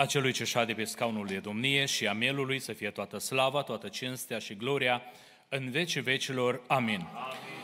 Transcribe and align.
a 0.00 0.06
celui 0.06 0.32
ce 0.32 0.44
șade 0.44 0.72
pe 0.72 0.84
scaunul 0.84 1.26
de 1.26 1.38
domnie 1.38 1.84
și 1.84 2.06
a 2.06 2.12
mielului 2.12 2.58
să 2.58 2.72
fie 2.72 2.90
toată 2.90 3.18
slava, 3.18 3.62
toată 3.62 3.88
cinstea 3.88 4.38
și 4.38 4.56
gloria 4.56 5.02
în 5.48 5.70
vecii 5.70 6.00
vecilor. 6.00 6.60
Amin. 6.66 7.06
Amin. 7.14 7.58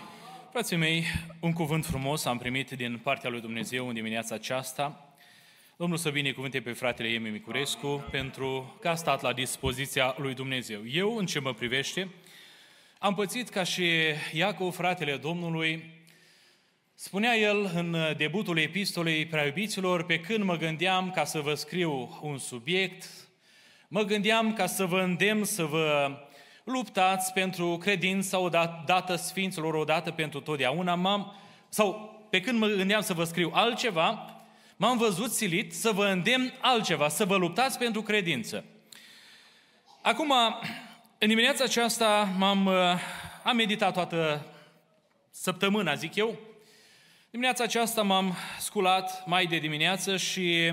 Frații 0.50 0.76
mei, 0.76 1.04
un 1.40 1.52
cuvânt 1.52 1.86
frumos 1.86 2.24
am 2.24 2.38
primit 2.38 2.70
din 2.70 2.98
partea 3.02 3.30
lui 3.30 3.40
Dumnezeu 3.40 3.88
în 3.88 3.94
dimineața 3.94 4.34
aceasta. 4.34 5.14
Domnul 5.76 5.98
să 5.98 6.10
binecuvânte 6.10 6.60
pe 6.60 6.72
fratele 6.72 7.08
Emi 7.08 7.28
Micurescu 7.28 8.04
pentru 8.10 8.76
că 8.80 8.88
a 8.88 8.94
stat 8.94 9.22
la 9.22 9.32
dispoziția 9.32 10.14
lui 10.18 10.34
Dumnezeu. 10.34 10.80
Eu, 10.90 11.16
în 11.16 11.26
ce 11.26 11.40
mă 11.40 11.54
privește, 11.54 12.08
am 12.98 13.14
pățit 13.14 13.48
ca 13.48 13.62
și 13.62 13.90
Iacov, 14.32 14.74
fratele 14.74 15.16
Domnului, 15.16 15.84
Spunea 16.96 17.36
el 17.36 17.70
în 17.74 17.96
debutul 18.16 18.58
epistolei 18.58 19.26
preiubiților, 19.26 20.04
pe 20.04 20.20
când 20.20 20.44
mă 20.44 20.56
gândeam 20.56 21.10
ca 21.10 21.24
să 21.24 21.40
vă 21.40 21.54
scriu 21.54 22.18
un 22.22 22.38
subiect, 22.38 23.04
mă 23.88 24.02
gândeam 24.02 24.52
ca 24.52 24.66
să 24.66 24.84
vă 24.84 25.00
îndemn 25.00 25.44
să 25.44 25.64
vă 25.64 26.16
luptați 26.64 27.32
pentru 27.32 27.76
credința 27.76 28.38
odată 28.38 29.16
Sfinților, 29.16 29.74
odată 29.74 30.10
pentru 30.10 30.40
totdeauna, 30.40 30.94
m-am, 30.94 31.36
sau 31.68 32.16
pe 32.30 32.40
când 32.40 32.58
mă 32.58 32.66
gândeam 32.66 33.00
să 33.00 33.12
vă 33.12 33.24
scriu 33.24 33.50
altceva, 33.54 34.36
m-am 34.76 34.98
văzut 34.98 35.32
silit 35.32 35.74
să 35.74 35.90
vă 35.90 36.06
îndemn 36.06 36.52
altceva, 36.60 37.08
să 37.08 37.24
vă 37.24 37.36
luptați 37.36 37.78
pentru 37.78 38.02
credință. 38.02 38.64
Acum, 40.02 40.32
în 41.18 41.28
dimineața 41.28 41.64
aceasta 41.64 42.34
m-am, 42.38 42.68
am 43.42 43.56
meditat 43.56 43.92
toată 43.92 44.46
săptămâna, 45.30 45.94
zic 45.94 46.14
eu, 46.14 46.38
Dimineața 47.34 47.64
aceasta 47.64 48.02
m-am 48.02 48.36
sculat 48.58 49.26
mai 49.26 49.46
de 49.46 49.58
dimineață 49.58 50.16
și 50.16 50.72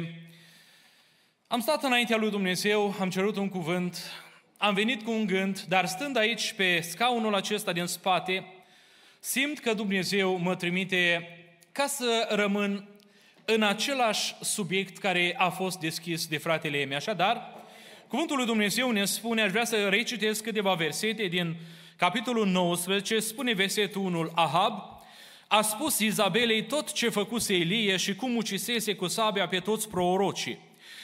am 1.47 1.59
stat 1.59 1.83
înaintea 1.83 2.17
lui 2.17 2.29
Dumnezeu, 2.29 2.95
am 2.99 3.09
cerut 3.09 3.35
un 3.35 3.49
cuvânt, 3.49 4.11
am 4.57 4.73
venit 4.73 5.03
cu 5.03 5.11
un 5.11 5.25
gând, 5.25 5.61
dar 5.61 5.85
stând 5.85 6.17
aici 6.17 6.53
pe 6.53 6.79
scaunul 6.79 7.35
acesta 7.35 7.71
din 7.71 7.85
spate, 7.85 8.45
simt 9.19 9.59
că 9.59 9.73
Dumnezeu 9.73 10.37
mă 10.37 10.55
trimite 10.55 11.29
ca 11.71 11.87
să 11.87 12.27
rămân 12.29 12.89
în 13.45 13.63
același 13.63 14.35
subiect 14.41 14.97
care 14.97 15.35
a 15.37 15.49
fost 15.49 15.79
deschis 15.79 16.27
de 16.27 16.37
fratele 16.37 16.79
Emi. 16.79 16.95
Așadar, 16.95 17.63
cuvântul 18.07 18.37
lui 18.37 18.45
Dumnezeu 18.45 18.91
ne 18.91 19.05
spune, 19.05 19.41
aș 19.41 19.51
vrea 19.51 19.65
să 19.65 19.89
recitesc 19.89 20.43
câteva 20.43 20.73
versete 20.73 21.25
din 21.25 21.55
capitolul 21.97 22.47
19, 22.47 23.19
spune 23.19 23.53
versetul 23.53 24.01
1, 24.01 24.31
Ahab, 24.35 24.90
a 25.51 25.61
spus 25.61 25.99
Izabelei 25.99 26.63
tot 26.63 26.91
ce 26.91 27.09
făcuse 27.09 27.53
Elie 27.53 27.97
și 27.97 28.15
cum 28.15 28.35
ucisese 28.35 28.95
cu 28.95 29.07
sabia 29.07 29.47
pe 29.47 29.59
toți 29.59 29.89
prorocii. 29.89 30.59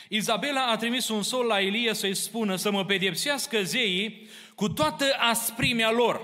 Izabela 0.09 0.65
a 0.65 0.77
trimis 0.77 1.09
un 1.09 1.23
sol 1.23 1.45
la 1.45 1.61
Elie 1.61 1.93
să-i 1.93 2.15
spună 2.15 2.55
să 2.55 2.71
mă 2.71 2.85
pedepsească 2.85 3.63
zeii 3.63 4.29
cu 4.55 4.69
toată 4.69 5.05
asprimea 5.19 5.91
lor. 5.91 6.21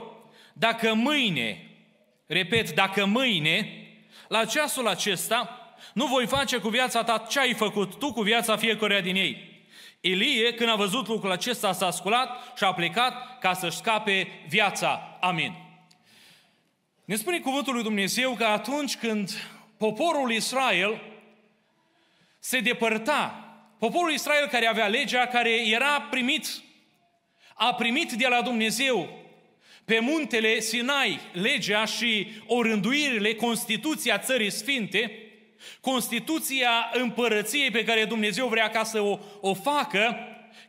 Dacă 0.53 0.93
mâine, 0.93 1.69
repet, 2.25 2.73
dacă 2.73 3.05
mâine, 3.05 3.69
la 4.27 4.45
ceasul 4.45 4.87
acesta, 4.87 5.59
nu 5.93 6.05
voi 6.05 6.27
face 6.27 6.57
cu 6.57 6.69
viața 6.69 7.03
ta 7.03 7.25
ce 7.29 7.39
ai 7.39 7.53
făcut 7.53 7.95
tu 7.95 8.13
cu 8.13 8.21
viața 8.21 8.57
fiecăruia 8.57 9.01
din 9.01 9.15
ei. 9.15 9.63
Elie, 10.01 10.53
când 10.53 10.69
a 10.69 10.75
văzut 10.75 11.07
lucrul 11.07 11.31
acesta, 11.31 11.71
s-a 11.71 11.91
sculat 11.91 12.53
și 12.57 12.63
a 12.63 12.73
plecat 12.73 13.39
ca 13.39 13.53
să-și 13.53 13.77
scape 13.77 14.27
viața. 14.47 15.17
Amin. 15.21 15.62
Ne 17.05 17.15
spune 17.15 17.39
cuvântul 17.39 17.73
lui 17.73 17.83
Dumnezeu 17.83 18.33
că 18.33 18.43
atunci 18.43 18.95
când 18.95 19.31
poporul 19.77 20.31
Israel 20.31 21.01
se 22.39 22.59
depărta, 22.59 23.47
poporul 23.79 24.11
Israel 24.11 24.47
care 24.47 24.65
avea 24.65 24.87
legea, 24.87 25.27
care 25.27 25.67
era 25.67 26.01
primit, 26.01 26.47
a 27.53 27.73
primit 27.73 28.11
de 28.11 28.27
la 28.27 28.41
Dumnezeu 28.41 29.09
pe 29.85 29.99
muntele 29.99 30.59
Sinai 30.59 31.19
legea 31.31 31.85
și 31.85 32.31
orânduirile, 32.47 33.35
Constituția 33.35 34.17
Țării 34.17 34.51
Sfinte, 34.51 35.17
Constituția 35.81 36.89
împărăției 36.93 37.71
pe 37.71 37.83
care 37.83 38.05
Dumnezeu 38.05 38.47
vrea 38.47 38.69
ca 38.69 38.83
să 38.83 39.01
o, 39.01 39.19
o 39.41 39.53
facă, 39.53 40.17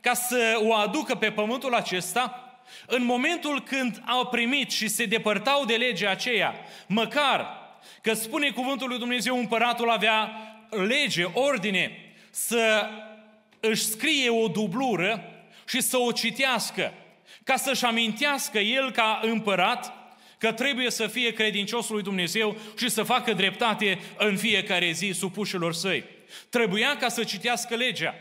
ca 0.01 0.13
să 0.13 0.59
o 0.63 0.73
aducă 0.73 1.15
pe 1.15 1.31
pământul 1.31 1.73
acesta, 1.73 2.44
în 2.87 3.03
momentul 3.03 3.61
când 3.63 4.01
au 4.05 4.25
primit 4.25 4.71
și 4.71 4.87
se 4.87 5.05
depărtau 5.05 5.65
de 5.65 5.75
legea 5.75 6.09
aceea, 6.09 6.55
măcar 6.87 7.47
că 8.01 8.13
spune 8.13 8.49
cuvântul 8.49 8.87
lui 8.87 8.97
Dumnezeu, 8.97 9.37
împăratul 9.37 9.89
avea 9.89 10.31
lege, 10.69 11.23
ordine, 11.23 12.13
să 12.29 12.89
își 13.59 13.83
scrie 13.83 14.29
o 14.29 14.47
dublură 14.47 15.29
și 15.67 15.81
să 15.81 15.97
o 15.97 16.11
citească, 16.11 16.93
ca 17.43 17.55
să-și 17.55 17.85
amintească 17.85 18.59
el 18.59 18.91
ca 18.91 19.19
împărat 19.23 19.93
că 20.37 20.51
trebuie 20.51 20.91
să 20.91 21.07
fie 21.07 21.33
credinciosul 21.33 21.93
lui 21.93 22.03
Dumnezeu 22.03 22.57
și 22.77 22.89
să 22.89 23.03
facă 23.03 23.33
dreptate 23.33 23.99
în 24.17 24.37
fiecare 24.37 24.91
zi 24.91 25.11
supușilor 25.11 25.73
săi. 25.73 26.03
Trebuia 26.49 26.97
ca 26.97 27.09
să 27.09 27.23
citească 27.23 27.75
legea. 27.75 28.15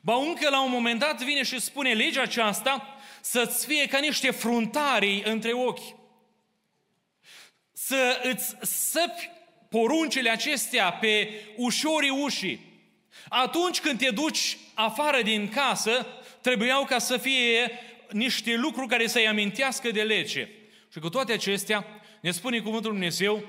Ba 0.00 0.14
încă 0.14 0.50
la 0.50 0.62
un 0.62 0.70
moment 0.70 1.00
dat 1.00 1.22
vine 1.22 1.42
și 1.42 1.60
spune 1.60 1.92
legea 1.92 2.22
aceasta 2.22 2.96
să-ți 3.20 3.66
fie 3.66 3.86
ca 3.86 3.98
niște 3.98 4.30
fruntarii 4.30 5.22
între 5.24 5.52
ochi. 5.52 5.96
Să 7.72 8.20
îți 8.22 8.56
săpi 8.62 9.30
poruncile 9.68 10.30
acestea 10.30 10.92
pe 10.92 11.30
ușorii 11.56 12.10
ușii. 12.10 12.68
Atunci 13.28 13.80
când 13.80 13.98
te 13.98 14.10
duci 14.10 14.58
afară 14.74 15.22
din 15.22 15.48
casă, 15.48 16.06
trebuiau 16.40 16.84
ca 16.84 16.98
să 16.98 17.16
fie 17.16 17.70
niște 18.10 18.54
lucruri 18.54 18.88
care 18.88 19.06
să-i 19.06 19.28
amintească 19.28 19.90
de 19.90 20.02
lege. 20.02 20.48
Și 20.92 20.98
cu 20.98 21.08
toate 21.08 21.32
acestea, 21.32 21.86
ne 22.20 22.30
spune 22.30 22.60
cuvântul 22.60 22.90
Dumnezeu 22.90 23.44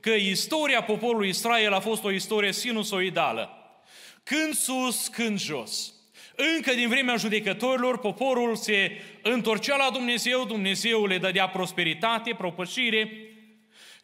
că 0.00 0.10
istoria 0.10 0.82
poporului 0.82 1.28
Israel 1.28 1.72
a 1.72 1.80
fost 1.80 2.04
o 2.04 2.10
istorie 2.10 2.52
sinusoidală. 2.52 3.50
Când 4.22 4.54
sus, 4.54 5.08
când 5.08 5.38
jos. 5.38 5.95
Încă 6.36 6.74
din 6.74 6.88
vremea 6.88 7.16
judecătorilor, 7.16 7.98
poporul 7.98 8.56
se 8.56 9.00
întorcea 9.22 9.76
la 9.76 9.90
Dumnezeu, 9.92 10.44
Dumnezeu 10.44 11.06
le 11.06 11.18
dădea 11.18 11.48
prosperitate, 11.48 12.34
propășire. 12.38 13.10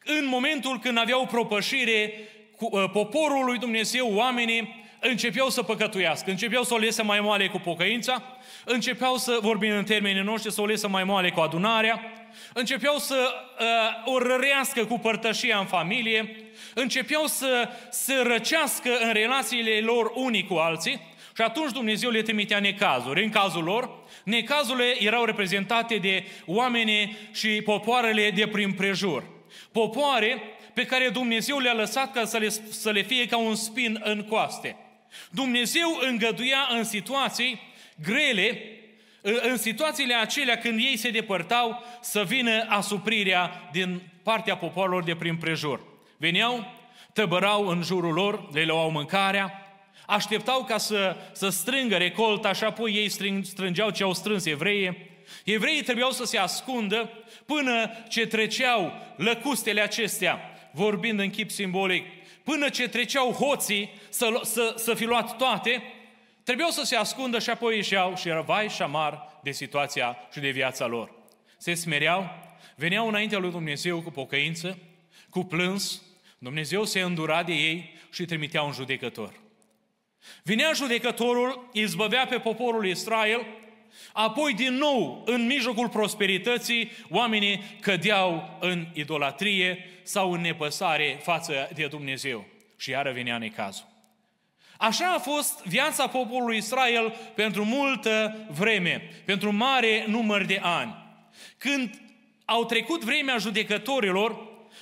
În 0.04 0.26
momentul 0.26 0.78
când 0.78 0.98
aveau 0.98 1.26
propășire, 1.26 2.12
uh, 2.58 2.84
poporul 2.92 3.44
lui 3.44 3.58
Dumnezeu, 3.58 4.14
oamenii, 4.14 4.84
începeau 5.00 5.48
să 5.48 5.62
păcătuiască, 5.62 6.30
începeau 6.30 6.62
să 6.62 6.74
o 6.74 6.78
lese 6.78 7.02
mai 7.02 7.20
moale 7.20 7.48
cu 7.48 7.58
pocăința, 7.58 8.22
începeau 8.64 9.16
să, 9.16 9.38
vorbim 9.40 9.70
în 9.70 9.84
termenii 9.84 10.22
noștri, 10.22 10.52
să 10.52 10.60
o 10.60 10.66
lese 10.66 10.86
mai 10.86 11.04
moale 11.04 11.30
cu 11.30 11.40
adunarea, 11.40 12.12
începeau 12.52 12.98
să 12.98 13.34
uh, 13.58 14.12
o 14.12 14.18
rărească 14.18 14.84
cu 14.84 14.98
părtășia 14.98 15.58
în 15.58 15.66
familie, 15.66 16.36
începeau 16.74 17.26
să 17.26 17.68
se 17.90 18.14
răcească 18.22 18.98
în 19.00 19.12
relațiile 19.12 19.80
lor 19.80 20.12
unii 20.14 20.44
cu 20.44 20.54
alții, 20.54 21.00
și 21.34 21.42
atunci 21.42 21.72
Dumnezeu 21.72 22.10
le 22.10 22.22
trimitea 22.22 22.60
necazuri. 22.60 23.22
În 23.22 23.30
cazul 23.30 23.64
lor, 23.64 23.90
necazurile 24.24 25.02
erau 25.02 25.24
reprezentate 25.24 25.96
de 25.96 26.24
oameni 26.46 27.16
și 27.32 27.48
popoarele 27.48 28.30
de 28.30 28.46
prin 28.46 28.72
prejur. 28.72 29.24
Popoare 29.72 30.42
pe 30.74 30.84
care 30.84 31.08
Dumnezeu 31.08 31.58
le-a 31.58 31.72
lăsat 31.72 32.12
ca 32.12 32.24
să 32.24 32.38
le, 32.38 32.48
să 32.70 32.90
le 32.90 33.02
fie 33.02 33.26
ca 33.26 33.36
un 33.36 33.54
spin 33.54 34.00
în 34.04 34.22
coaste. 34.22 34.76
Dumnezeu 35.30 35.98
îngăduia 36.08 36.68
în 36.70 36.84
situații 36.84 37.60
grele, 38.02 38.62
în 39.22 39.56
situațiile 39.56 40.14
acelea 40.14 40.58
când 40.58 40.78
ei 40.78 40.96
se 40.96 41.10
depărtau, 41.10 41.84
să 42.00 42.22
vină 42.22 42.66
asuprirea 42.68 43.68
din 43.72 44.00
partea 44.22 44.56
popoarelor 44.56 45.04
de 45.04 45.14
prin 45.14 45.36
prejur. 45.36 45.80
Veneau, 46.16 46.72
tăbărau 47.12 47.66
în 47.66 47.82
jurul 47.82 48.12
lor, 48.12 48.48
le 48.52 48.64
luau 48.64 48.90
mâncarea, 48.90 49.61
așteptau 50.12 50.64
ca 50.64 50.78
să, 50.78 51.16
să 51.32 51.48
strângă 51.48 51.96
recolta 51.96 52.52
și 52.52 52.64
apoi 52.64 52.92
ei 52.92 53.08
strâng, 53.08 53.44
strângeau 53.44 53.90
ce 53.90 54.02
au 54.02 54.14
strâns 54.14 54.44
evreii. 54.44 55.10
Evreii 55.44 55.82
trebuiau 55.82 56.10
să 56.10 56.24
se 56.24 56.38
ascundă 56.38 57.10
până 57.46 57.90
ce 58.08 58.26
treceau 58.26 58.92
lăcustele 59.16 59.80
acestea, 59.80 60.40
vorbind 60.72 61.18
în 61.18 61.30
chip 61.30 61.50
simbolic, 61.50 62.06
până 62.42 62.68
ce 62.68 62.88
treceau 62.88 63.30
hoții 63.30 63.90
să, 64.08 64.40
să, 64.42 64.74
să 64.76 64.94
fi 64.94 65.04
luat 65.04 65.36
toate, 65.36 65.82
trebuiau 66.44 66.70
să 66.70 66.84
se 66.84 66.96
ascundă 66.96 67.38
și 67.38 67.50
apoi 67.50 67.76
ieșeau 67.76 68.16
și 68.16 68.28
era 68.28 68.40
vai 68.40 68.68
și 68.68 68.82
amar 68.82 69.38
de 69.42 69.50
situația 69.50 70.16
și 70.32 70.40
de 70.40 70.50
viața 70.50 70.86
lor. 70.86 71.10
Se 71.56 71.74
smereau, 71.74 72.30
veneau 72.76 73.08
înaintea 73.08 73.38
lui 73.38 73.50
Dumnezeu 73.50 74.00
cu 74.00 74.10
pocăință, 74.10 74.78
cu 75.30 75.44
plâns, 75.44 76.02
Dumnezeu 76.38 76.84
se 76.84 77.00
îndura 77.00 77.42
de 77.42 77.52
ei 77.52 77.92
și 78.12 78.24
trimitea 78.24 78.62
un 78.62 78.72
judecător. 78.72 79.41
Vinea 80.42 80.72
judecătorul, 80.72 81.68
izbăvea 81.72 82.26
pe 82.26 82.38
poporul 82.38 82.86
Israel, 82.86 83.46
apoi 84.12 84.54
din 84.54 84.74
nou, 84.74 85.22
în 85.26 85.46
mijlocul 85.46 85.88
prosperității, 85.88 86.90
oamenii 87.10 87.62
cădeau 87.80 88.58
în 88.60 88.86
idolatrie 88.92 89.86
sau 90.02 90.32
în 90.32 90.40
nepăsare 90.40 91.20
față 91.22 91.68
de 91.74 91.86
Dumnezeu. 91.86 92.44
Și 92.76 92.90
iară 92.90 93.12
venea 93.12 93.38
necazul. 93.38 93.90
Așa 94.78 95.12
a 95.12 95.18
fost 95.18 95.64
viața 95.64 96.06
poporului 96.06 96.56
Israel 96.56 97.14
pentru 97.34 97.64
multă 97.64 98.46
vreme, 98.50 99.10
pentru 99.24 99.52
mare 99.52 100.04
număr 100.08 100.44
de 100.44 100.60
ani. 100.62 100.94
Când 101.58 102.00
au 102.44 102.64
trecut 102.64 103.04
vremea 103.04 103.36
judecătorilor, 103.36 104.36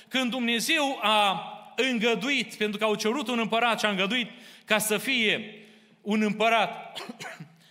când 0.07 0.31
Dumnezeu 0.31 0.99
a 1.01 1.45
îngăduit, 1.75 2.53
pentru 2.53 2.77
că 2.77 2.83
au 2.83 2.95
cerut 2.95 3.27
un 3.27 3.39
împărat 3.39 3.79
și 3.79 3.85
a 3.85 3.89
îngăduit 3.89 4.29
ca 4.65 4.77
să 4.77 4.97
fie 4.97 5.55
un 6.01 6.21
împărat 6.21 6.99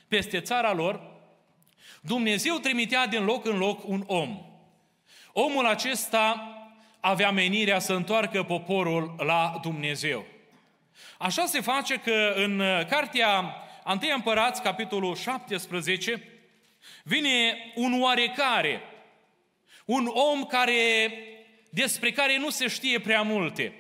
peste 0.09 0.41
țara 0.41 0.73
lor, 0.73 1.11
Dumnezeu 2.01 2.57
trimitea 2.57 3.07
din 3.07 3.25
loc 3.25 3.45
în 3.45 3.59
loc 3.59 3.89
un 3.89 4.05
om. 4.07 4.45
Omul 5.33 5.67
acesta 5.67 6.55
avea 7.01 7.31
menirea 7.31 7.79
să 7.79 7.93
întoarcă 7.93 8.43
poporul 8.43 9.15
la 9.19 9.59
Dumnezeu. 9.63 10.27
Așa 11.19 11.47
se 11.47 11.61
face 11.61 11.97
că 11.97 12.33
în 12.37 12.63
cartea 12.89 13.55
1 13.85 13.99
Împărați, 14.15 14.63
capitolul 14.63 15.17
17, 15.17 16.23
vine 17.05 17.57
un 17.75 18.03
oarecare, 18.03 18.81
un 19.85 20.11
om 20.13 20.45
care, 20.45 21.13
despre 21.71 22.13
care 22.13 22.39
nu 22.39 22.51
se 22.51 22.69
știe 22.69 23.01
prea 23.01 23.23
multe. 23.23 23.75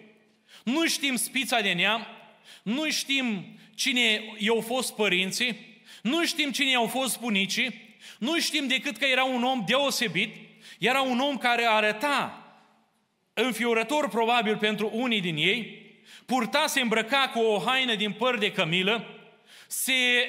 Nu 0.64 0.86
știm 0.86 1.16
spița 1.16 1.60
de 1.60 1.72
neam, 1.72 2.06
nu 2.62 2.90
știm 2.90 3.58
cine 3.74 4.34
i-au 4.38 4.60
fost 4.60 4.94
părinții, 4.94 5.78
nu 6.02 6.24
știm 6.24 6.50
cine 6.50 6.70
i-au 6.70 6.86
fost 6.86 7.20
bunicii, 7.20 7.96
nu 8.18 8.40
știm 8.40 8.66
decât 8.66 8.96
că 8.96 9.04
era 9.04 9.24
un 9.24 9.42
om 9.42 9.64
deosebit, 9.66 10.34
era 10.78 11.00
un 11.00 11.18
om 11.18 11.36
care 11.36 11.64
arăta 11.64 12.44
înfiorător 13.34 14.08
probabil 14.08 14.56
pentru 14.56 14.90
unii 14.92 15.20
din 15.20 15.36
ei, 15.36 15.88
purta, 16.26 16.66
se 16.66 16.80
îmbrăca 16.80 17.30
cu 17.34 17.40
o 17.40 17.58
haină 17.58 17.94
din 17.94 18.12
păr 18.12 18.38
de 18.38 18.52
cămilă, 18.52 19.04
se 19.66 20.28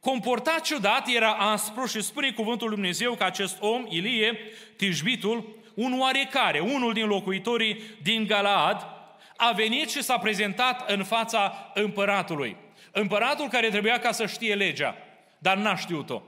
comporta 0.00 0.58
ciudat, 0.62 1.08
era 1.08 1.32
aspru 1.32 1.86
și 1.86 2.02
spune 2.02 2.30
cuvântul 2.30 2.66
Lui 2.66 2.76
Dumnezeu 2.76 3.14
că 3.14 3.24
acest 3.24 3.56
om, 3.60 3.86
Ilie, 3.88 4.38
Tijbitul, 4.76 5.56
un 5.74 6.00
oarecare, 6.00 6.60
unul 6.60 6.92
din 6.92 7.06
locuitorii 7.06 7.80
din 8.02 8.26
Galaad, 8.26 8.97
a 9.40 9.52
venit 9.52 9.90
și 9.90 10.02
s-a 10.02 10.18
prezentat 10.18 10.90
în 10.90 11.04
fața 11.04 11.70
împăratului. 11.74 12.56
Împăratul 12.92 13.48
care 13.48 13.68
trebuia 13.68 13.98
ca 13.98 14.12
să 14.12 14.26
știe 14.26 14.54
legea, 14.54 14.96
dar 15.38 15.56
n-a 15.56 15.76
știut-o. 15.76 16.22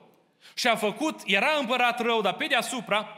Și 0.54 0.68
a 0.68 0.76
făcut, 0.76 1.20
era 1.26 1.56
împărat 1.58 2.00
rău, 2.00 2.20
dar 2.20 2.34
pe 2.34 2.46
deasupra, 2.46 3.08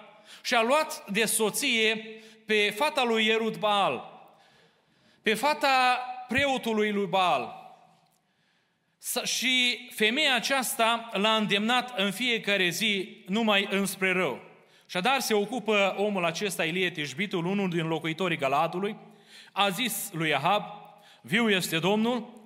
și 0.42 0.54
a 0.54 0.62
luat 0.62 1.10
de 1.10 1.24
soție 1.24 2.20
pe 2.46 2.70
fata 2.76 3.04
lui 3.04 3.26
Ierut 3.26 3.58
Baal, 3.58 4.10
pe 5.22 5.34
fata 5.34 6.00
preotului 6.28 6.90
lui 6.90 7.06
Baal. 7.06 7.60
Și 9.24 9.88
femeia 9.94 10.34
aceasta 10.34 11.10
l-a 11.12 11.34
îndemnat 11.36 11.98
în 11.98 12.10
fiecare 12.10 12.68
zi 12.68 13.24
numai 13.26 13.68
înspre 13.70 14.12
rău. 14.12 14.40
Și 14.86 15.00
dar 15.00 15.20
se 15.20 15.34
ocupă 15.34 15.94
omul 15.98 16.24
acesta, 16.24 16.64
Ilie 16.64 16.90
Tishbitul, 16.90 17.46
unul 17.46 17.68
din 17.68 17.86
locuitorii 17.86 18.36
Galadului, 18.36 18.96
a 19.52 19.68
zis 19.68 20.10
lui 20.12 20.34
Ahab, 20.34 20.62
viu 21.20 21.50
este 21.50 21.78
Domnul, 21.78 22.40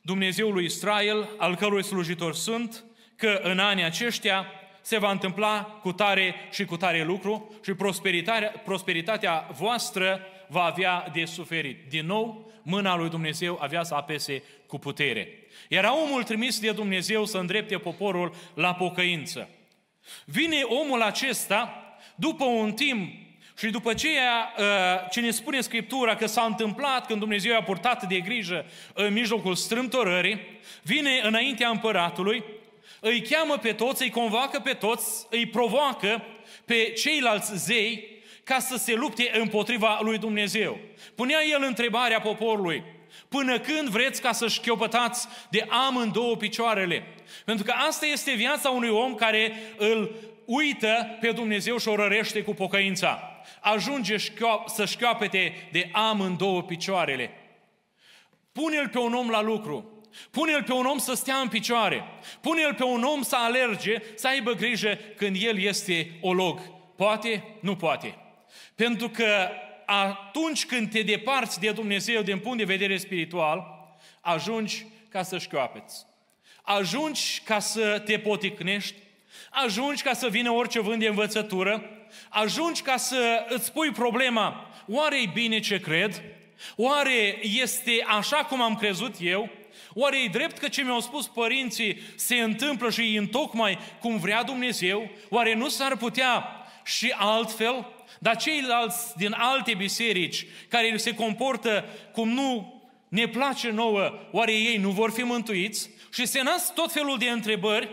Dumnezeul 0.00 0.52
lui 0.52 0.64
Israel, 0.64 1.28
al 1.38 1.56
cărui 1.56 1.84
slujitor 1.84 2.34
sunt, 2.34 2.84
că 3.16 3.40
în 3.42 3.58
anii 3.58 3.84
aceștia 3.84 4.46
se 4.80 4.98
va 4.98 5.10
întâmpla 5.10 5.62
cu 5.62 5.92
tare 5.92 6.34
și 6.50 6.64
cu 6.64 6.76
tare 6.76 7.04
lucru 7.04 7.54
și 7.64 7.74
prosperitatea, 7.74 8.48
prosperitatea 8.64 9.48
voastră 9.52 10.20
va 10.48 10.62
avea 10.62 11.10
de 11.12 11.24
suferit. 11.24 11.88
Din 11.88 12.06
nou, 12.06 12.52
mâna 12.62 12.96
lui 12.96 13.08
Dumnezeu 13.08 13.58
avea 13.60 13.82
să 13.82 13.94
apese 13.94 14.42
cu 14.66 14.78
putere. 14.78 15.28
Era 15.68 16.02
omul 16.02 16.22
trimis 16.22 16.60
de 16.60 16.72
Dumnezeu 16.72 17.24
să 17.24 17.38
îndrepte 17.38 17.78
poporul 17.78 18.34
la 18.54 18.74
pocăință. 18.74 19.48
Vine 20.24 20.62
omul 20.62 21.02
acesta 21.02 21.84
după 22.14 22.44
un 22.44 22.72
timp 22.72 23.19
și 23.60 23.70
după 23.70 23.90
aceea, 23.90 24.54
uh, 24.58 24.64
ce 25.10 25.20
ne 25.20 25.30
spune 25.30 25.60
Scriptura 25.60 26.16
că 26.16 26.26
s-a 26.26 26.42
întâmplat 26.42 27.06
când 27.06 27.18
Dumnezeu 27.18 27.56
a 27.56 27.62
purtat 27.62 28.08
de 28.08 28.20
grijă 28.20 28.64
în 28.94 29.12
mijlocul 29.12 29.54
strâmtorării, 29.54 30.40
vine 30.82 31.20
înaintea 31.22 31.68
împăratului, 31.68 32.44
îi 33.00 33.22
cheamă 33.22 33.56
pe 33.56 33.72
toți, 33.72 34.02
îi 34.02 34.10
convoacă 34.10 34.60
pe 34.60 34.72
toți, 34.72 35.26
îi 35.30 35.46
provoacă 35.46 36.22
pe 36.64 36.74
ceilalți 36.74 37.56
zei 37.56 38.08
ca 38.44 38.58
să 38.58 38.76
se 38.76 38.94
lupte 38.94 39.30
împotriva 39.38 39.98
lui 40.02 40.18
Dumnezeu. 40.18 40.78
Punea 41.14 41.38
el 41.52 41.62
întrebarea 41.66 42.20
poporului, 42.20 42.82
până 43.28 43.58
când 43.58 43.88
vreți 43.88 44.20
ca 44.20 44.32
să 44.32 44.48
șchiopătați 44.48 45.28
de 45.50 45.66
amândouă 45.68 46.36
picioarele? 46.36 47.06
Pentru 47.44 47.64
că 47.64 47.72
asta 47.88 48.06
este 48.06 48.32
viața 48.32 48.68
unui 48.70 48.88
om 48.88 49.14
care 49.14 49.52
îl 49.76 50.14
uită 50.44 51.16
pe 51.20 51.30
Dumnezeu 51.30 51.78
și 51.78 51.88
o 51.88 51.96
rărește 51.96 52.42
cu 52.42 52.54
pocăința. 52.54 53.29
Ajunge 53.60 54.16
să 54.66 54.84
șchioapete 54.84 55.68
de 55.72 55.88
amândouă 55.92 56.62
picioarele. 56.62 57.30
Pune-l 58.52 58.88
pe 58.88 58.98
un 58.98 59.14
om 59.14 59.30
la 59.30 59.42
lucru. 59.42 60.02
Pune-l 60.30 60.62
pe 60.62 60.72
un 60.72 60.86
om 60.86 60.98
să 60.98 61.14
stea 61.14 61.36
în 61.36 61.48
picioare. 61.48 62.04
Pune-l 62.40 62.74
pe 62.74 62.84
un 62.84 63.02
om 63.02 63.22
să 63.22 63.36
alerge, 63.36 64.02
să 64.14 64.28
aibă 64.28 64.52
grijă 64.52 64.98
când 65.16 65.36
el 65.40 65.60
este 65.60 66.18
olog. 66.20 66.60
Poate? 66.96 67.44
Nu 67.60 67.76
poate. 67.76 68.18
Pentru 68.74 69.08
că 69.08 69.48
atunci 69.86 70.66
când 70.66 70.90
te 70.90 71.02
deparți 71.02 71.60
de 71.60 71.70
Dumnezeu 71.70 72.22
din 72.22 72.38
punct 72.38 72.58
de 72.58 72.64
vedere 72.64 72.96
spiritual, 72.96 73.64
ajungi 74.20 74.86
ca 75.08 75.22
să 75.22 75.38
șchioapeți. 75.38 76.06
Ajungi 76.62 77.42
ca 77.44 77.58
să 77.58 77.98
te 78.04 78.18
poticnești, 78.18 78.94
ajungi 79.50 80.02
ca 80.02 80.12
să 80.12 80.28
vină 80.28 80.50
orice 80.50 80.80
vânt 80.80 80.98
de 80.98 81.06
învățătură, 81.06 81.90
ajungi 82.28 82.82
ca 82.82 82.96
să 82.96 83.46
îți 83.48 83.72
pui 83.72 83.90
problema, 83.90 84.70
oare 84.86 85.22
e 85.22 85.30
bine 85.32 85.60
ce 85.60 85.80
cred? 85.80 86.22
Oare 86.76 87.38
este 87.42 88.04
așa 88.06 88.36
cum 88.36 88.62
am 88.62 88.74
crezut 88.74 89.14
eu? 89.20 89.48
Oare 89.94 90.22
e 90.22 90.28
drept 90.28 90.58
că 90.58 90.68
ce 90.68 90.82
mi-au 90.82 91.00
spus 91.00 91.26
părinții 91.26 92.00
se 92.14 92.34
întâmplă 92.34 92.90
și 92.90 93.16
e 93.16 93.26
tocmai 93.30 93.78
cum 94.00 94.18
vrea 94.18 94.42
Dumnezeu? 94.42 95.10
Oare 95.28 95.54
nu 95.54 95.68
s-ar 95.68 95.96
putea 95.96 96.44
și 96.84 97.14
altfel? 97.16 97.86
Dar 98.18 98.36
ceilalți 98.36 99.16
din 99.16 99.32
alte 99.38 99.74
biserici 99.74 100.46
care 100.68 100.96
se 100.96 101.14
comportă 101.14 101.84
cum 102.12 102.28
nu 102.28 102.80
ne 103.08 103.26
place 103.26 103.70
nouă, 103.70 104.12
oare 104.30 104.52
ei 104.52 104.76
nu 104.76 104.90
vor 104.90 105.10
fi 105.10 105.22
mântuiți? 105.22 105.90
Și 106.12 106.26
se 106.26 106.42
nasc 106.42 106.74
tot 106.74 106.92
felul 106.92 107.18
de 107.18 107.28
întrebări 107.28 107.88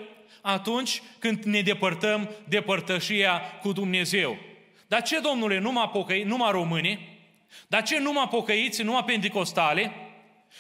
atunci 0.48 1.01
când 1.20 1.44
ne 1.44 1.62
depărtăm 1.62 2.30
de 2.48 2.62
părtășia 2.62 3.42
cu 3.62 3.72
Dumnezeu. 3.72 4.38
Dar 4.88 5.01
ce, 5.01 5.20
domnule, 5.20 5.60
numai, 5.60 5.89
pocăi, 5.94 6.24
numai 6.24 6.51
români? 6.51 7.20
Dar 7.68 7.84
ce 7.84 8.00
numai 8.00 8.27
pocăiți, 8.27 8.84
numai 8.84 9.04
pentecostale? 9.04 9.92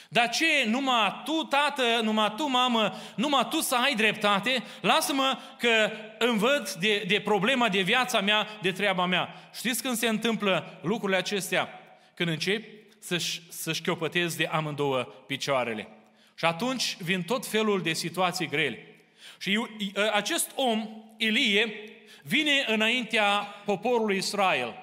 Dar 0.09 0.29
ce, 0.29 0.45
numai 0.65 1.21
tu, 1.25 1.31
tată, 1.31 1.83
numai 2.01 2.33
tu, 2.37 2.49
mamă, 2.49 2.93
numai 3.15 3.47
tu 3.49 3.59
să 3.59 3.75
ai 3.75 3.95
dreptate? 3.95 4.63
Lasă-mă 4.81 5.37
că 5.57 5.91
îmi 6.19 6.37
văd 6.37 6.71
de, 6.71 7.03
de 7.07 7.19
problema 7.19 7.69
de 7.69 7.81
viața 7.81 8.21
mea, 8.21 8.47
de 8.61 8.71
treaba 8.71 9.05
mea. 9.05 9.49
Știți 9.55 9.81
când 9.81 9.97
se 9.97 10.07
întâmplă 10.07 10.79
lucrurile 10.81 11.17
acestea? 11.17 11.69
Când 12.13 12.29
încep 12.29 12.63
să-și, 12.99 13.41
să-și 13.49 13.81
chiopătezi 13.81 14.37
de 14.37 14.45
amândouă 14.51 15.03
picioarele. 15.27 15.87
Și 16.35 16.45
atunci 16.45 16.97
vin 16.99 17.23
tot 17.23 17.45
felul 17.45 17.81
de 17.81 17.93
situații 17.93 18.47
grele. 18.47 18.96
Și 19.39 19.67
acest 20.13 20.51
om, 20.55 21.03
Ilie, 21.17 21.91
vine 22.23 22.65
înaintea 22.67 23.27
poporului 23.65 24.17
Israel 24.17 24.75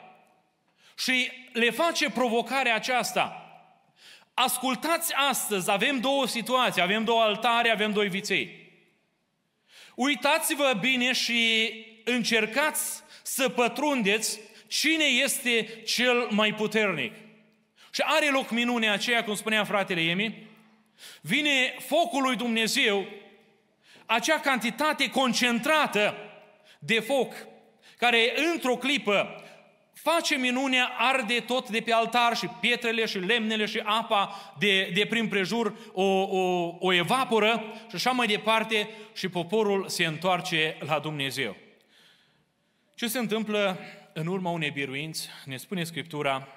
și 0.99 1.31
le 1.53 1.71
face 1.71 2.11
provocarea 2.11 2.75
aceasta– 2.75 3.39
Ascultați 4.35 5.13
astăzi, 5.15 5.71
avem 5.71 6.01
două 6.01 6.27
situații, 6.27 6.83
avem 6.83 7.05
două 7.05 7.23
altare, 7.23 7.71
avem 7.71 7.93
doi 7.93 8.09
viței. 8.09 8.73
Uitați-vă 9.95 10.77
bine 10.81 11.13
și 11.13 11.73
încercați 12.05 13.03
să 13.23 13.49
pătrundeți 13.49 14.41
cine 14.67 15.05
este 15.05 15.83
cel 15.87 16.27
mai 16.31 16.55
puternic. 16.55 17.13
Și 17.91 18.03
are 18.05 18.31
loc 18.31 18.51
minunea 18.51 18.93
aceea, 18.93 19.25
cum 19.25 19.35
spunea 19.35 19.65
fratele 19.65 20.01
Emi, 20.01 20.47
vine 21.21 21.75
focul 21.79 22.23
lui 22.23 22.37
Dumnezeu, 22.37 23.07
acea 24.07 24.41
cantitate 24.41 25.11
concentrată 25.11 26.15
de 26.79 27.01
foc, 27.01 27.35
care 27.99 28.33
într-o 28.53 28.77
clipă 28.77 29.45
face 29.93 30.37
minunea, 30.37 30.93
arde 30.99 31.41
tot 31.41 31.71
de 31.71 31.81
pe 31.81 31.93
altar 31.93 32.37
și 32.37 32.47
pietrele 32.47 33.07
și 33.07 33.19
lemnele 33.19 33.65
și 33.65 33.83
apa 33.85 34.55
de, 34.59 34.91
de 34.95 35.07
prin 35.07 35.29
prejur 35.29 35.75
o, 35.93 36.03
o, 36.03 36.77
o 36.81 36.93
evaporă 36.93 37.65
și 37.89 37.95
așa 37.95 38.11
mai 38.11 38.27
departe 38.27 38.89
și 39.15 39.29
poporul 39.29 39.89
se 39.89 40.05
întoarce 40.05 40.77
la 40.81 40.99
Dumnezeu. 40.99 41.57
Ce 42.95 43.07
se 43.07 43.19
întâmplă 43.19 43.79
în 44.13 44.27
urma 44.27 44.51
unei 44.51 44.71
biruinți? 44.71 45.29
Ne 45.45 45.57
spune 45.57 45.85
Scriptura, 45.85 46.49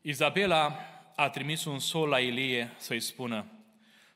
Izabela 0.00 0.78
a 1.16 1.28
trimis 1.28 1.64
un 1.64 1.78
sol 1.78 2.08
la 2.08 2.18
Ilie 2.18 2.72
să-i 2.76 3.00
spună 3.00 3.46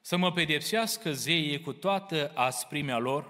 să 0.09 0.17
mă 0.17 0.33
pedepsească 0.33 1.12
zeii 1.12 1.61
cu 1.61 1.73
toată 1.73 2.31
asprimea 2.35 2.99
lor, 2.99 3.27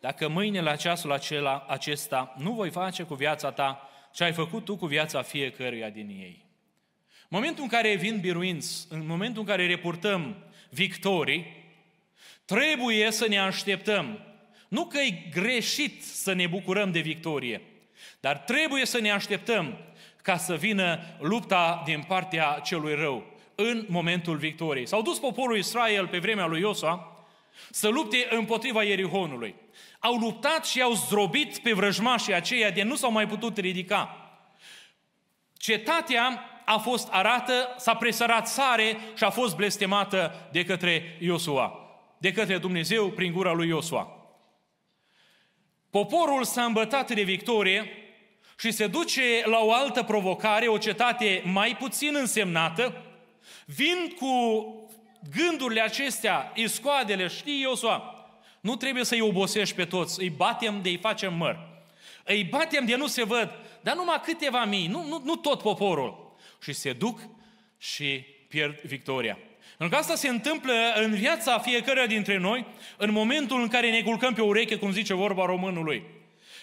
dacă 0.00 0.28
mâine 0.28 0.60
la 0.60 0.76
ceasul 0.76 1.12
acela, 1.12 1.66
acesta 1.68 2.34
nu 2.38 2.52
voi 2.52 2.70
face 2.70 3.02
cu 3.02 3.14
viața 3.14 3.50
ta 3.50 3.88
ce 4.12 4.24
ai 4.24 4.32
făcut 4.32 4.64
tu 4.64 4.76
cu 4.76 4.86
viața 4.86 5.22
fiecăruia 5.22 5.90
din 5.90 6.08
ei. 6.08 6.44
În 7.06 7.26
momentul 7.28 7.62
în 7.62 7.68
care 7.68 7.94
vin 7.94 8.20
biruinți, 8.20 8.86
în 8.88 9.06
momentul 9.06 9.40
în 9.40 9.48
care 9.48 9.66
reportăm 9.66 10.36
victorii, 10.70 11.46
trebuie 12.44 13.10
să 13.10 13.28
ne 13.28 13.38
așteptăm. 13.38 14.18
Nu 14.68 14.86
că 14.86 14.98
e 14.98 15.28
greșit 15.30 16.04
să 16.04 16.32
ne 16.32 16.46
bucurăm 16.46 16.90
de 16.90 17.00
victorie, 17.00 17.62
dar 18.20 18.38
trebuie 18.38 18.86
să 18.86 19.00
ne 19.00 19.10
așteptăm 19.10 19.78
ca 20.22 20.36
să 20.36 20.56
vină 20.56 21.00
lupta 21.18 21.82
din 21.84 22.04
partea 22.08 22.60
celui 22.64 22.94
rău 22.94 23.37
în 23.60 23.84
momentul 23.88 24.36
victoriei. 24.36 24.86
S-au 24.86 25.02
dus 25.02 25.18
poporul 25.18 25.56
Israel 25.56 26.06
pe 26.06 26.18
vremea 26.18 26.46
lui 26.46 26.60
Iosua 26.60 27.26
să 27.70 27.88
lupte 27.88 28.26
împotriva 28.30 28.82
Ierihonului. 28.82 29.54
Au 29.98 30.14
luptat 30.14 30.66
și 30.66 30.82
au 30.82 30.92
zdrobit 30.92 31.58
pe 31.58 31.72
vrăjmașii 31.72 32.34
aceia 32.34 32.70
de 32.70 32.82
nu 32.82 32.96
s-au 32.96 33.12
mai 33.12 33.26
putut 33.26 33.58
ridica. 33.58 34.30
Cetatea 35.56 36.42
a 36.64 36.78
fost 36.78 37.08
arată, 37.10 37.74
s-a 37.76 37.94
presărat 37.94 38.48
sare 38.48 38.96
și 39.16 39.24
a 39.24 39.30
fost 39.30 39.56
blestemată 39.56 40.48
de 40.52 40.64
către 40.64 41.16
Iosua, 41.20 41.78
de 42.18 42.32
către 42.32 42.58
Dumnezeu 42.58 43.10
prin 43.10 43.32
gura 43.32 43.52
lui 43.52 43.68
Iosua. 43.68 44.32
Poporul 45.90 46.44
s-a 46.44 46.64
îmbătat 46.64 47.14
de 47.14 47.22
victorie 47.22 47.90
și 48.58 48.70
se 48.70 48.86
duce 48.86 49.22
la 49.44 49.58
o 49.58 49.72
altă 49.72 50.02
provocare, 50.02 50.66
o 50.66 50.78
cetate 50.78 51.42
mai 51.44 51.76
puțin 51.78 52.14
însemnată, 52.14 53.02
vin 53.66 54.14
cu 54.18 54.64
gândurile 55.36 55.80
acestea, 55.80 56.52
iscoadele, 56.54 57.26
știi 57.26 57.60
Iosua, 57.60 58.12
nu 58.60 58.76
trebuie 58.76 59.04
să-i 59.04 59.20
obosești 59.20 59.74
pe 59.74 59.84
toți, 59.84 60.20
îi 60.20 60.30
batem 60.30 60.82
de 60.82 60.88
îi 60.88 60.96
facem 60.96 61.34
măr. 61.34 61.58
Îi 62.24 62.44
batem 62.44 62.84
de 62.84 62.96
nu 62.96 63.06
se 63.06 63.24
văd, 63.24 63.50
dar 63.80 63.96
numai 63.96 64.20
câteva 64.24 64.64
mii, 64.64 64.86
nu, 64.86 65.06
nu, 65.08 65.22
nu 65.24 65.36
tot 65.36 65.62
poporul. 65.62 66.36
Și 66.62 66.72
se 66.72 66.92
duc 66.92 67.20
și 67.78 68.24
pierd 68.48 68.80
victoria. 68.80 69.38
Pentru 69.76 69.96
că 69.96 70.02
asta 70.02 70.14
se 70.14 70.28
întâmplă 70.28 70.72
în 70.94 71.14
viața 71.14 71.58
fiecăruia 71.58 72.06
dintre 72.06 72.36
noi, 72.36 72.66
în 72.96 73.12
momentul 73.12 73.60
în 73.60 73.68
care 73.68 73.90
ne 73.90 74.02
culcăm 74.02 74.34
pe 74.34 74.42
ureche, 74.42 74.76
cum 74.76 74.92
zice 74.92 75.14
vorba 75.14 75.44
românului. 75.44 76.02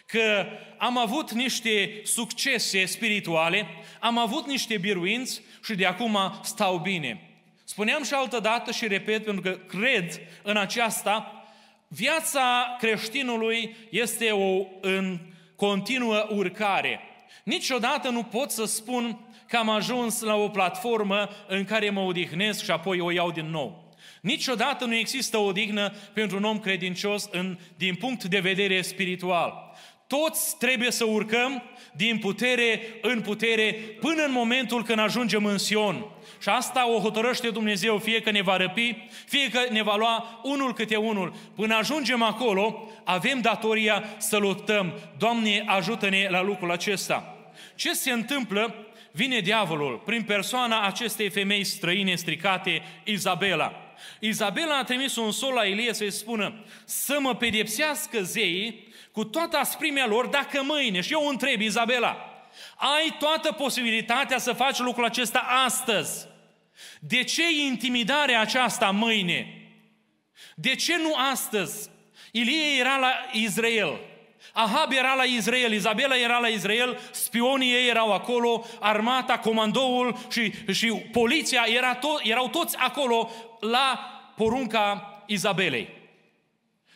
Că 0.05 0.45
am 0.77 0.97
avut 0.97 1.31
niște 1.31 2.01
succese 2.03 2.85
spirituale, 2.85 3.67
am 3.99 4.17
avut 4.17 4.47
niște 4.47 4.77
biruinți 4.77 5.41
și 5.63 5.75
de 5.75 5.85
acum 5.85 6.17
stau 6.43 6.77
bine. 6.77 7.29
Spuneam 7.63 8.03
și 8.03 8.13
altă 8.13 8.39
dată 8.39 8.71
și 8.71 8.87
repet, 8.87 9.23
pentru 9.23 9.41
că 9.41 9.51
cred 9.51 10.21
în 10.43 10.57
aceasta, 10.57 11.45
viața 11.87 12.75
creștinului 12.79 13.75
este 13.89 14.31
o 14.31 14.65
în 14.81 15.19
continuă 15.55 16.27
urcare. 16.29 16.99
Niciodată 17.43 18.09
nu 18.09 18.23
pot 18.23 18.51
să 18.51 18.65
spun 18.65 19.19
că 19.47 19.57
am 19.57 19.69
ajuns 19.69 20.21
la 20.21 20.35
o 20.35 20.49
platformă 20.49 21.29
în 21.47 21.65
care 21.65 21.89
mă 21.89 21.99
odihnesc 21.99 22.63
și 22.63 22.71
apoi 22.71 22.99
o 22.99 23.11
iau 23.11 23.31
din 23.31 23.49
nou. 23.49 23.93
Niciodată 24.21 24.85
nu 24.85 24.95
există 24.95 25.37
o 25.37 25.43
odihnă 25.43 25.93
pentru 26.13 26.37
un 26.37 26.43
om 26.43 26.59
credincios 26.59 27.27
în, 27.31 27.57
din 27.77 27.95
punct 27.95 28.23
de 28.23 28.39
vedere 28.39 28.81
spiritual. 28.81 29.75
Toți 30.07 30.57
trebuie 30.57 30.91
să 30.91 31.03
urcăm 31.03 31.63
din 31.93 32.17
putere 32.17 32.81
în 33.01 33.21
putere 33.21 33.73
până 33.99 34.23
în 34.23 34.31
momentul 34.31 34.83
când 34.83 34.99
ajungem 34.99 35.45
în 35.45 35.57
Sion. 35.57 36.05
Și 36.41 36.49
asta 36.49 36.89
o 36.89 36.99
hotărăște 36.99 37.49
Dumnezeu, 37.49 37.97
fie 37.97 38.21
că 38.21 38.31
ne 38.31 38.41
va 38.41 38.57
răpi, 38.57 39.07
fie 39.27 39.49
că 39.49 39.59
ne 39.69 39.83
va 39.83 39.95
lua 39.95 40.41
unul 40.43 40.73
câte 40.73 40.95
unul. 40.95 41.33
Până 41.55 41.75
ajungem 41.75 42.21
acolo, 42.21 42.91
avem 43.03 43.41
datoria 43.41 44.03
să 44.17 44.37
luptăm. 44.37 44.93
Doamne, 45.17 45.63
ajută-ne 45.65 46.27
la 46.29 46.41
lucrul 46.41 46.71
acesta. 46.71 47.35
Ce 47.75 47.93
se 47.93 48.11
întâmplă? 48.11 48.75
Vine 49.11 49.39
diavolul 49.39 50.01
prin 50.05 50.23
persoana 50.23 50.81
acestei 50.81 51.29
femei 51.29 51.63
străine 51.63 52.15
stricate, 52.15 52.81
Izabela. 53.03 53.84
Izabela 54.19 54.77
a 54.77 54.83
trimis 54.83 55.15
un 55.15 55.31
sol 55.31 55.53
la 55.53 55.63
Ilie 55.63 55.93
să-i 55.93 56.11
spună 56.11 56.63
să 56.85 57.17
mă 57.19 57.35
pedepsească 57.35 58.21
zeii 58.21 58.93
cu 59.11 59.23
toată 59.25 59.57
asprimea 59.57 60.05
lor 60.05 60.25
dacă 60.25 60.63
mâine, 60.63 61.01
și 61.01 61.11
eu 61.11 61.27
întreb 61.27 61.61
Izabela, 61.61 62.17
ai 62.75 63.15
toată 63.19 63.51
posibilitatea 63.51 64.37
să 64.37 64.53
faci 64.53 64.79
lucrul 64.79 65.05
acesta 65.05 65.39
astăzi. 65.65 66.27
De 66.99 67.23
ce 67.23 67.43
intimidarea 67.65 68.39
aceasta 68.39 68.89
mâine? 68.91 69.69
De 70.55 70.75
ce 70.75 70.97
nu 70.97 71.15
astăzi? 71.31 71.89
Ilie 72.31 72.79
era 72.79 72.97
la 72.97 73.11
Israel. 73.31 73.99
Ahab 74.53 74.91
era 74.91 75.13
la 75.13 75.23
Israel, 75.23 75.73
Izabela 75.73 76.17
era 76.17 76.37
la 76.37 76.47
Israel, 76.47 76.99
spionii 77.11 77.73
ei 77.73 77.87
erau 77.87 78.13
acolo, 78.13 78.65
armata, 78.79 79.39
comandoul 79.39 80.17
și, 80.31 80.53
și 80.71 80.93
poliția 81.11 81.65
era 81.75 81.97
to- 81.97 82.23
erau 82.23 82.49
toți 82.49 82.77
acolo 82.77 83.31
la 83.69 83.99
porunca 84.35 85.23
Izabelei. 85.25 85.89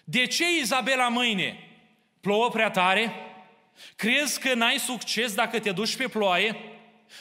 De 0.03 0.25
ce 0.25 0.43
Izabela 0.61 1.07
mâine? 1.07 1.63
Plouă 2.21 2.49
prea 2.49 2.69
tare? 2.71 3.13
Crezi 3.95 4.39
că 4.39 4.53
n-ai 4.53 4.77
succes 4.77 5.33
dacă 5.33 5.59
te 5.59 5.71
duci 5.71 5.95
pe 5.95 6.07
ploaie? 6.07 6.55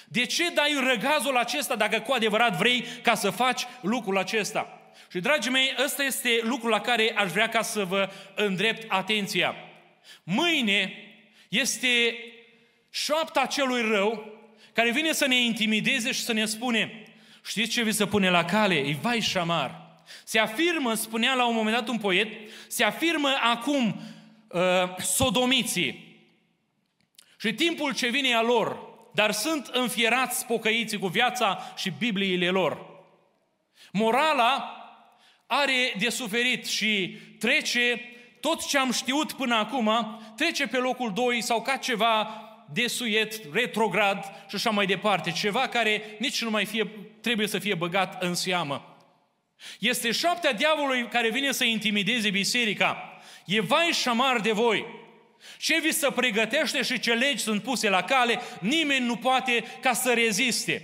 De 0.09 0.25
ce 0.25 0.51
dai 0.51 0.77
răgazul 0.87 1.37
acesta 1.37 1.77
dacă 1.77 2.01
cu 2.01 2.13
adevărat 2.13 2.57
vrei 2.57 2.85
ca 3.03 3.15
să 3.15 3.31
faci 3.31 3.63
lucrul 3.81 4.19
acesta? 4.19 4.73
Și, 5.11 5.21
dragii 5.21 5.51
mei, 5.51 5.75
ăsta 5.85 6.03
este 6.03 6.41
lucrul 6.43 6.71
la 6.71 6.81
care 6.81 7.13
aș 7.17 7.31
vrea 7.31 7.49
ca 7.49 7.63
să 7.63 7.85
vă 7.85 8.11
îndrept 8.35 8.85
atenția. 8.89 9.55
Mâine 10.23 10.93
este 11.49 12.15
șoapta 12.91 13.47
celui 13.47 13.83
rău 13.91 14.33
care 14.73 14.91
vine 14.91 15.13
să 15.13 15.27
ne 15.27 15.37
intimideze 15.41 16.13
și 16.13 16.21
să 16.21 16.33
ne 16.33 16.45
spune 16.45 17.08
știți 17.49 17.71
ce 17.71 17.83
vi 17.83 17.93
se 17.93 18.07
pune 18.07 18.31
la 18.31 18.45
cale? 18.45 18.75
E 18.75 18.97
vai 19.01 19.21
șamar. 19.21 19.87
Se 20.25 20.39
afirmă, 20.39 20.95
spunea 20.95 21.35
la 21.35 21.47
un 21.47 21.55
moment 21.55 21.77
dat 21.77 21.89
un 21.89 21.99
poet, 21.99 22.29
se 22.69 22.85
afirmă 22.85 23.29
acum 23.41 24.01
uh, 24.49 24.61
sodomiții. 24.99 26.07
Și 27.39 27.53
timpul 27.53 27.95
ce 27.95 28.09
vine 28.09 28.35
a 28.35 28.43
lor, 28.43 28.79
dar 29.15 29.33
sunt 29.33 29.67
înfierați 29.67 30.47
pocăiții 30.47 30.99
cu 30.99 31.07
viața 31.07 31.73
și 31.77 31.93
Bibliile 31.99 32.49
lor. 32.49 32.87
Morala 33.93 34.73
are 35.47 35.95
de 35.99 36.09
suferit 36.09 36.67
și 36.67 37.19
trece 37.39 38.01
tot 38.41 38.67
ce 38.67 38.79
am 38.79 38.93
știut 38.93 39.33
până 39.33 39.55
acum, 39.55 39.91
trece 40.37 40.67
pe 40.67 40.77
locul 40.77 41.13
2 41.13 41.43
sau 41.43 41.63
ca 41.63 41.77
ceva 41.77 42.43
desuiet, 42.73 43.41
retrograd 43.53 44.25
și 44.49 44.55
așa 44.55 44.71
mai 44.71 44.87
departe. 44.87 45.31
Ceva 45.31 45.69
care 45.69 46.03
nici 46.19 46.43
nu 46.43 46.51
mai 46.51 46.65
fie, 46.65 46.91
trebuie 47.29 47.49
să 47.49 47.59
fie 47.59 47.75
băgat 47.75 48.23
în 48.23 48.35
seamă. 48.35 48.97
Este 49.79 50.11
șaptea 50.11 50.53
diavolului 50.53 51.09
care 51.09 51.31
vine 51.31 51.53
să 51.53 51.65
intimideze 51.65 52.31
biserica. 52.31 53.21
E 53.45 53.61
vai 53.61 53.87
și 53.93 54.01
șamar 54.01 54.41
de 54.41 54.53
voi. 54.53 54.87
Ce 55.59 55.81
vi 55.81 55.93
se 55.93 56.09
pregătește 56.15 56.83
și 56.83 57.01
ce 57.01 57.13
legi 57.13 57.43
sunt 57.43 57.63
puse 57.63 57.89
la 57.89 58.03
cale, 58.03 58.41
nimeni 58.61 59.07
nu 59.07 59.17
poate 59.17 59.65
ca 59.81 59.93
să 59.93 60.13
reziste. 60.13 60.83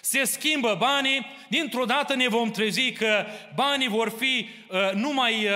Se 0.00 0.24
schimbă 0.24 0.76
banii, 0.78 1.26
dintr-o 1.48 1.84
dată 1.84 2.14
ne 2.14 2.28
vom 2.28 2.50
trezi 2.50 2.92
că 2.92 3.26
banii 3.54 3.88
vor 3.88 4.12
fi 4.18 4.48
uh, 4.68 4.92
numai 4.92 5.44
uh, 5.44 5.50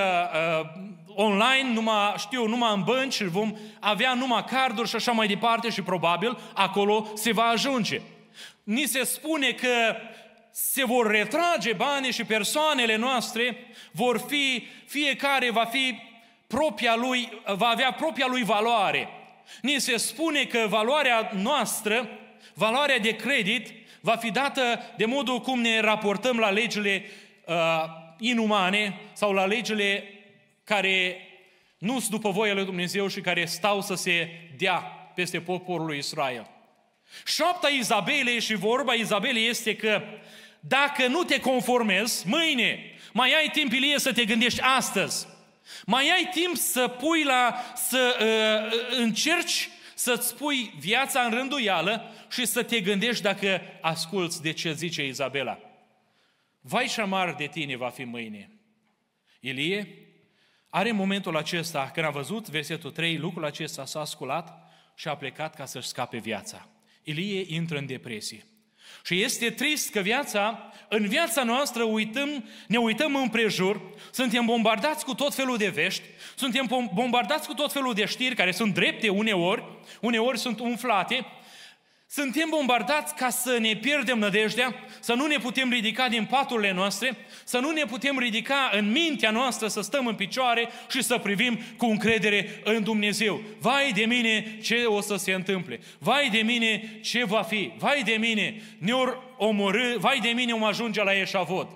uh, 0.61 0.67
online, 1.07 1.73
numai, 1.73 2.15
știu, 2.19 2.47
numai 2.47 2.75
în 2.75 2.83
bănci 2.83 3.13
și 3.13 3.25
vom 3.25 3.57
avea 3.81 4.15
numai 4.15 4.45
carduri 4.45 4.89
și 4.89 4.97
așa 4.97 5.13
mai 5.13 5.27
departe 5.27 5.71
și 5.71 5.83
probabil 5.83 6.39
acolo 6.55 7.09
se 7.15 7.33
va 7.33 7.45
ajunge. 7.45 8.01
Ni 8.63 8.85
se 8.85 9.05
spune 9.05 9.53
că 9.53 9.97
se 10.51 10.85
vor 10.85 11.11
retrage 11.11 11.73
banii 11.73 12.13
și 12.13 12.25
persoanele 12.25 12.97
noastre 12.97 13.57
vor 13.93 14.25
fi, 14.29 14.67
fiecare 14.87 15.51
va 15.51 15.65
fi 15.65 15.99
propria 16.47 16.95
lui, 16.97 17.29
va 17.57 17.67
avea 17.67 17.93
propria 17.93 18.27
lui 18.27 18.43
valoare. 18.43 19.09
Ni 19.63 19.79
se 19.79 19.97
spune 19.97 20.45
că 20.45 20.67
valoarea 20.69 21.31
noastră, 21.35 22.09
valoarea 22.55 22.99
de 22.99 23.17
credit, 23.17 23.73
va 24.01 24.17
fi 24.17 24.31
dată 24.31 24.81
de 24.97 25.05
modul 25.05 25.41
cum 25.41 25.61
ne 25.61 25.81
raportăm 25.81 26.39
la 26.39 26.51
legile 26.51 27.05
uh, 27.47 27.85
inumane 28.19 29.01
sau 29.13 29.33
la 29.33 29.45
legile 29.45 30.05
care 30.65 31.17
nu 31.79 31.99
sunt 31.99 32.11
după 32.11 32.31
voia 32.31 32.55
lui 32.55 32.65
Dumnezeu 32.65 33.07
și 33.07 33.21
care 33.21 33.45
stau 33.45 33.81
să 33.81 33.95
se 33.95 34.29
dea 34.57 34.79
peste 35.15 35.41
poporul 35.41 35.87
lui 35.87 35.99
Israel. 35.99 36.51
Șapta 37.27 37.69
Izabelei 37.69 38.41
și 38.41 38.55
vorba 38.55 38.95
Izabelei 38.95 39.49
este 39.49 39.77
că 39.77 40.03
dacă 40.61 41.07
nu 41.07 41.23
te 41.23 41.41
conformezi, 41.41 42.29
mâine 42.29 42.95
mai 43.13 43.33
ai 43.33 43.49
timp, 43.53 43.73
Ilie, 43.73 43.99
să 43.99 44.13
te 44.13 44.25
gândești 44.25 44.61
astăzi. 44.61 45.27
Mai 45.87 46.11
ai 46.11 46.29
timp 46.33 46.57
să 46.57 46.89
pui 46.89 47.23
la, 47.23 47.55
să 47.75 48.17
uh, 48.21 48.99
încerci 48.99 49.69
să-ți 49.95 50.37
pui 50.37 50.75
viața 50.79 51.21
în 51.21 51.31
rânduială 51.31 52.11
și 52.31 52.47
să 52.47 52.63
te 52.63 52.81
gândești 52.81 53.23
dacă 53.23 53.61
asculți 53.81 54.43
de 54.43 54.53
ce 54.53 54.73
zice 54.73 55.07
Izabela. 55.07 55.59
Vai 56.61 56.89
și 56.89 57.01
amar 57.01 57.35
de 57.35 57.47
tine 57.47 57.77
va 57.77 57.89
fi 57.89 58.05
mâine. 58.05 58.51
Ilie 59.41 59.95
are 60.69 60.93
momentul 60.93 61.37
acesta, 61.37 61.91
când 61.95 62.07
a 62.07 62.11
văzut 62.11 62.49
versetul 62.49 62.91
3, 62.91 63.17
lucrul 63.17 63.45
acesta 63.45 63.85
s-a 63.85 64.05
sculat 64.05 64.73
și 64.95 65.09
a 65.09 65.17
plecat 65.17 65.55
ca 65.55 65.65
să-și 65.65 65.89
scape 65.89 66.19
viața. 66.19 66.69
Ilie 67.03 67.45
intră 67.49 67.79
în 67.79 67.87
depresie. 67.87 68.45
Și 69.05 69.23
este 69.23 69.51
trist 69.51 69.91
că 69.91 70.01
viața, 70.01 70.73
în 70.89 71.09
viața 71.09 71.43
noastră 71.43 71.83
uităm, 71.83 72.45
ne 72.67 72.79
uităm 72.79 73.17
împrejur, 73.17 73.81
suntem 74.11 74.45
bombardați 74.45 75.05
cu 75.05 75.15
tot 75.15 75.35
felul 75.35 75.57
de 75.57 75.69
vești, 75.69 76.03
suntem 76.35 76.89
bombardați 76.95 77.47
cu 77.47 77.55
tot 77.55 77.73
felul 77.73 77.95
de 77.95 78.05
știri 78.05 78.35
care 78.35 78.53
sunt 78.53 78.75
drepte 78.75 79.09
uneori, 79.09 79.65
uneori 80.01 80.39
sunt 80.39 80.61
umflate, 80.61 81.27
suntem 82.13 82.49
bombardați 82.49 83.15
ca 83.15 83.29
să 83.29 83.59
ne 83.61 83.77
pierdem 83.77 84.19
nădejdea, 84.19 84.75
să 85.01 85.15
nu 85.15 85.27
ne 85.27 85.37
putem 85.37 85.71
ridica 85.71 86.09
din 86.09 86.25
paturile 86.25 86.73
noastre, 86.73 87.17
să 87.45 87.59
nu 87.59 87.71
ne 87.71 87.85
putem 87.85 88.19
ridica 88.19 88.71
în 88.73 88.91
mintea 88.91 89.31
noastră, 89.31 89.69
să 89.69 89.81
stăm 89.81 90.07
în 90.07 90.15
picioare 90.15 90.69
și 90.91 91.03
să 91.03 91.19
privim 91.19 91.59
cu 91.77 91.87
încredere 91.87 92.61
în 92.65 92.83
Dumnezeu. 92.83 93.43
Vai 93.59 93.93
de 93.93 94.05
mine 94.05 94.59
ce 94.63 94.85
o 94.85 95.01
să 95.01 95.17
se 95.17 95.33
întâmple, 95.33 95.81
vai 95.99 96.29
de 96.29 96.39
mine 96.39 97.01
ce 97.03 97.25
va 97.25 97.43
fi, 97.43 97.73
vai 97.79 98.03
de 98.03 98.13
mine 98.13 98.63
ne-or 98.79 99.23
omorâ, 99.37 99.97
vai 99.99 100.19
de 100.19 100.29
mine 100.29 100.53
om 100.53 100.65
ajunge 100.65 101.03
la 101.03 101.19
eșavod. 101.19 101.69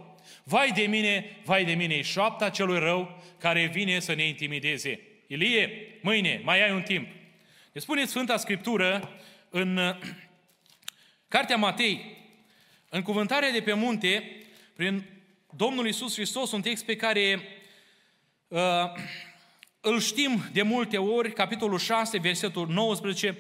Vai 0.44 0.70
de 0.70 0.82
mine, 0.82 1.36
vai 1.44 1.64
de 1.64 1.72
mine, 1.72 1.94
e 1.94 2.02
șoapta 2.02 2.48
celui 2.48 2.78
rău 2.78 3.22
care 3.38 3.70
vine 3.72 4.00
să 4.00 4.14
ne 4.14 4.26
intimideze. 4.26 5.00
Ilie, 5.26 5.70
mâine, 6.00 6.40
mai 6.44 6.64
ai 6.64 6.70
un 6.70 6.82
timp. 6.82 7.06
Ne 7.72 7.80
spune 7.80 8.04
Sfânta 8.04 8.36
Scriptură 8.36 9.10
în 9.50 9.78
Cartea 11.34 11.56
Matei, 11.56 12.16
în 12.88 13.02
cuvântarea 13.02 13.50
de 13.50 13.60
pe 13.60 13.72
munte, 13.72 14.42
prin 14.76 15.04
Domnul 15.56 15.86
Isus 15.86 16.14
Hristos, 16.14 16.52
un 16.52 16.60
text 16.60 16.84
pe 16.84 16.96
care 16.96 17.42
uh, 18.48 18.60
îl 19.80 20.00
știm 20.00 20.44
de 20.52 20.62
multe 20.62 20.98
ori, 20.98 21.32
capitolul 21.32 21.78
6, 21.78 22.18
versetul 22.18 22.68
19, 22.68 23.38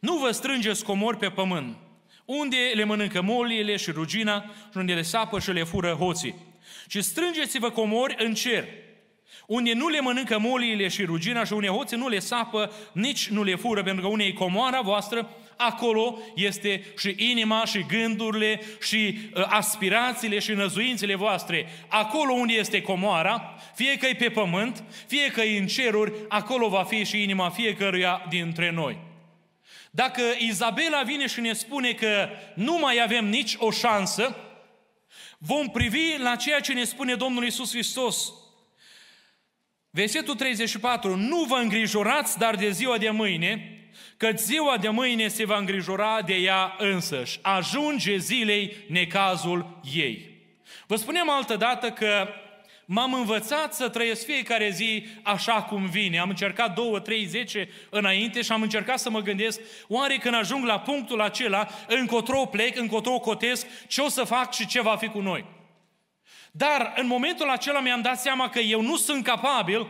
nu 0.00 0.16
vă 0.16 0.30
strângeți 0.30 0.84
comori 0.84 1.16
pe 1.16 1.30
pământ, 1.30 1.76
unde 2.24 2.56
le 2.74 2.84
mănâncă 2.84 3.22
moliile 3.22 3.76
și 3.76 3.90
rugina 3.90 4.44
și 4.70 4.76
unde 4.76 4.94
le 4.94 5.02
sapă 5.02 5.38
și 5.38 5.50
le 5.50 5.62
fură 5.62 5.92
hoții, 5.92 6.34
ci 6.88 6.98
strângeți-vă 6.98 7.70
comori 7.70 8.14
în 8.18 8.34
cer, 8.34 8.64
unde 9.46 9.72
nu 9.72 9.88
le 9.88 10.00
mănâncă 10.00 10.38
moliile 10.38 10.88
și 10.88 11.04
rugina 11.04 11.44
și 11.44 11.52
unde 11.52 11.68
hoții 11.68 11.96
nu 11.96 12.08
le 12.08 12.18
sapă, 12.18 12.72
nici 12.92 13.28
nu 13.28 13.42
le 13.42 13.54
fură, 13.54 13.82
pentru 13.82 14.02
că 14.02 14.08
unde 14.08 14.24
e 14.24 14.32
comoara 14.32 14.80
voastră, 14.80 15.30
acolo 15.56 16.18
este 16.34 16.84
și 16.98 17.14
inima 17.18 17.64
și 17.64 17.84
gândurile 17.88 18.60
și 18.82 19.18
uh, 19.34 19.44
aspirațiile 19.48 20.38
și 20.38 20.52
năzuințele 20.52 21.14
voastre. 21.14 21.68
Acolo 21.88 22.32
unde 22.32 22.52
este 22.52 22.82
comoara, 22.82 23.56
fie 23.74 23.96
că 23.96 24.06
e 24.06 24.14
pe 24.14 24.28
pământ, 24.28 24.84
fie 25.06 25.26
că 25.26 25.40
e 25.40 25.58
în 25.58 25.66
ceruri, 25.66 26.12
acolo 26.28 26.68
va 26.68 26.82
fi 26.82 27.04
și 27.04 27.22
inima 27.22 27.50
fiecăruia 27.50 28.26
dintre 28.28 28.70
noi. 28.70 28.98
Dacă 29.90 30.22
Izabela 30.38 31.02
vine 31.02 31.26
și 31.26 31.40
ne 31.40 31.52
spune 31.52 31.92
că 31.92 32.28
nu 32.54 32.78
mai 32.78 33.02
avem 33.02 33.28
nici 33.28 33.54
o 33.58 33.70
șansă, 33.70 34.36
vom 35.38 35.68
privi 35.68 36.16
la 36.18 36.36
ceea 36.36 36.60
ce 36.60 36.72
ne 36.72 36.84
spune 36.84 37.14
Domnul 37.14 37.44
Isus 37.44 37.70
Hristos. 37.70 38.32
Versetul 39.90 40.34
34. 40.34 41.16
Nu 41.16 41.44
vă 41.44 41.56
îngrijorați, 41.56 42.38
dar 42.38 42.54
de 42.54 42.70
ziua 42.70 42.98
de 42.98 43.10
mâine, 43.10 43.73
că 44.16 44.30
ziua 44.36 44.76
de 44.76 44.88
mâine 44.88 45.28
se 45.28 45.44
va 45.44 45.56
îngrijora 45.56 46.22
de 46.22 46.34
ea 46.34 46.74
însăși. 46.78 47.38
Ajunge 47.42 48.16
zilei 48.16 48.76
necazul 48.88 49.80
ei. 49.94 50.32
Vă 50.86 50.96
spunem 50.96 51.30
altă 51.30 51.56
dată 51.56 51.90
că 51.90 52.28
m-am 52.84 53.12
învățat 53.12 53.74
să 53.74 53.88
trăiesc 53.88 54.24
fiecare 54.24 54.70
zi 54.70 55.06
așa 55.22 55.62
cum 55.62 55.86
vine. 55.86 56.18
Am 56.18 56.28
încercat 56.28 56.74
două, 56.74 57.00
trei, 57.00 57.24
zece 57.24 57.68
înainte 57.90 58.42
și 58.42 58.52
am 58.52 58.62
încercat 58.62 58.98
să 58.98 59.10
mă 59.10 59.20
gândesc, 59.20 59.60
oare 59.88 60.16
când 60.16 60.34
ajung 60.34 60.64
la 60.64 60.80
punctul 60.80 61.20
acela, 61.20 61.68
încotro 61.88 62.44
plec, 62.44 62.76
încotro 62.76 63.18
cotesc, 63.18 63.66
ce 63.88 64.00
o 64.00 64.08
să 64.08 64.24
fac 64.24 64.54
și 64.54 64.66
ce 64.66 64.80
va 64.80 64.96
fi 64.96 65.08
cu 65.08 65.20
noi. 65.20 65.44
Dar 66.50 66.92
în 66.96 67.06
momentul 67.06 67.50
acela 67.50 67.80
mi-am 67.80 68.00
dat 68.00 68.20
seama 68.20 68.48
că 68.48 68.58
eu 68.58 68.80
nu 68.80 68.96
sunt 68.96 69.24
capabil, 69.24 69.86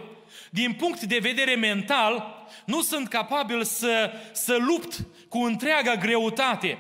din 0.51 0.73
punct 0.73 1.01
de 1.01 1.19
vedere 1.19 1.55
mental, 1.55 2.34
nu 2.67 2.83
sunt 2.83 3.09
capabil 3.09 3.65
să, 3.65 4.13
să 4.33 4.57
lupt 4.57 5.07
cu 5.29 5.39
întreaga 5.39 5.95
greutate. 5.95 6.79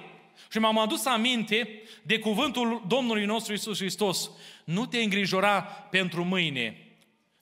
Și 0.50 0.58
m-am 0.58 0.78
adus 0.78 1.04
aminte 1.04 1.82
de 2.02 2.18
cuvântul 2.18 2.84
Domnului 2.86 3.24
nostru 3.24 3.52
Isus 3.52 3.78
Hristos. 3.78 4.30
Nu 4.64 4.86
te 4.86 4.98
îngrijora 4.98 5.62
pentru 5.90 6.24
mâine. 6.24 6.78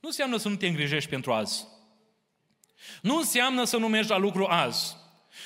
Nu 0.01 0.09
înseamnă 0.09 0.37
să 0.37 0.49
nu 0.49 0.57
te 0.57 0.67
îngrijești 0.67 1.11
pentru 1.11 1.33
azi. 1.33 1.67
Nu 3.01 3.17
înseamnă 3.17 3.65
să 3.65 3.77
nu 3.77 3.89
mergi 3.89 4.11
la 4.11 4.19
lucru 4.19 4.47
azi. 4.47 4.97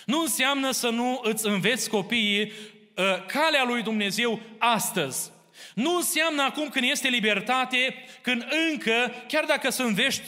Nu 0.04 0.20
înseamnă 0.20 0.70
să 0.70 0.88
nu 0.88 1.20
îți 1.22 1.46
înveți 1.46 1.90
copiii 1.90 2.42
uh, 2.42 3.26
calea 3.26 3.64
lui 3.64 3.82
Dumnezeu 3.82 4.40
astăzi. 4.58 5.30
Nu 5.74 5.96
înseamnă 5.96 6.42
acum 6.42 6.68
când 6.68 6.90
este 6.90 7.08
libertate, 7.08 7.94
când 8.20 8.46
încă, 8.70 9.12
chiar 9.28 9.44
dacă 9.44 9.70
sunt 9.70 9.94
vești 9.94 10.22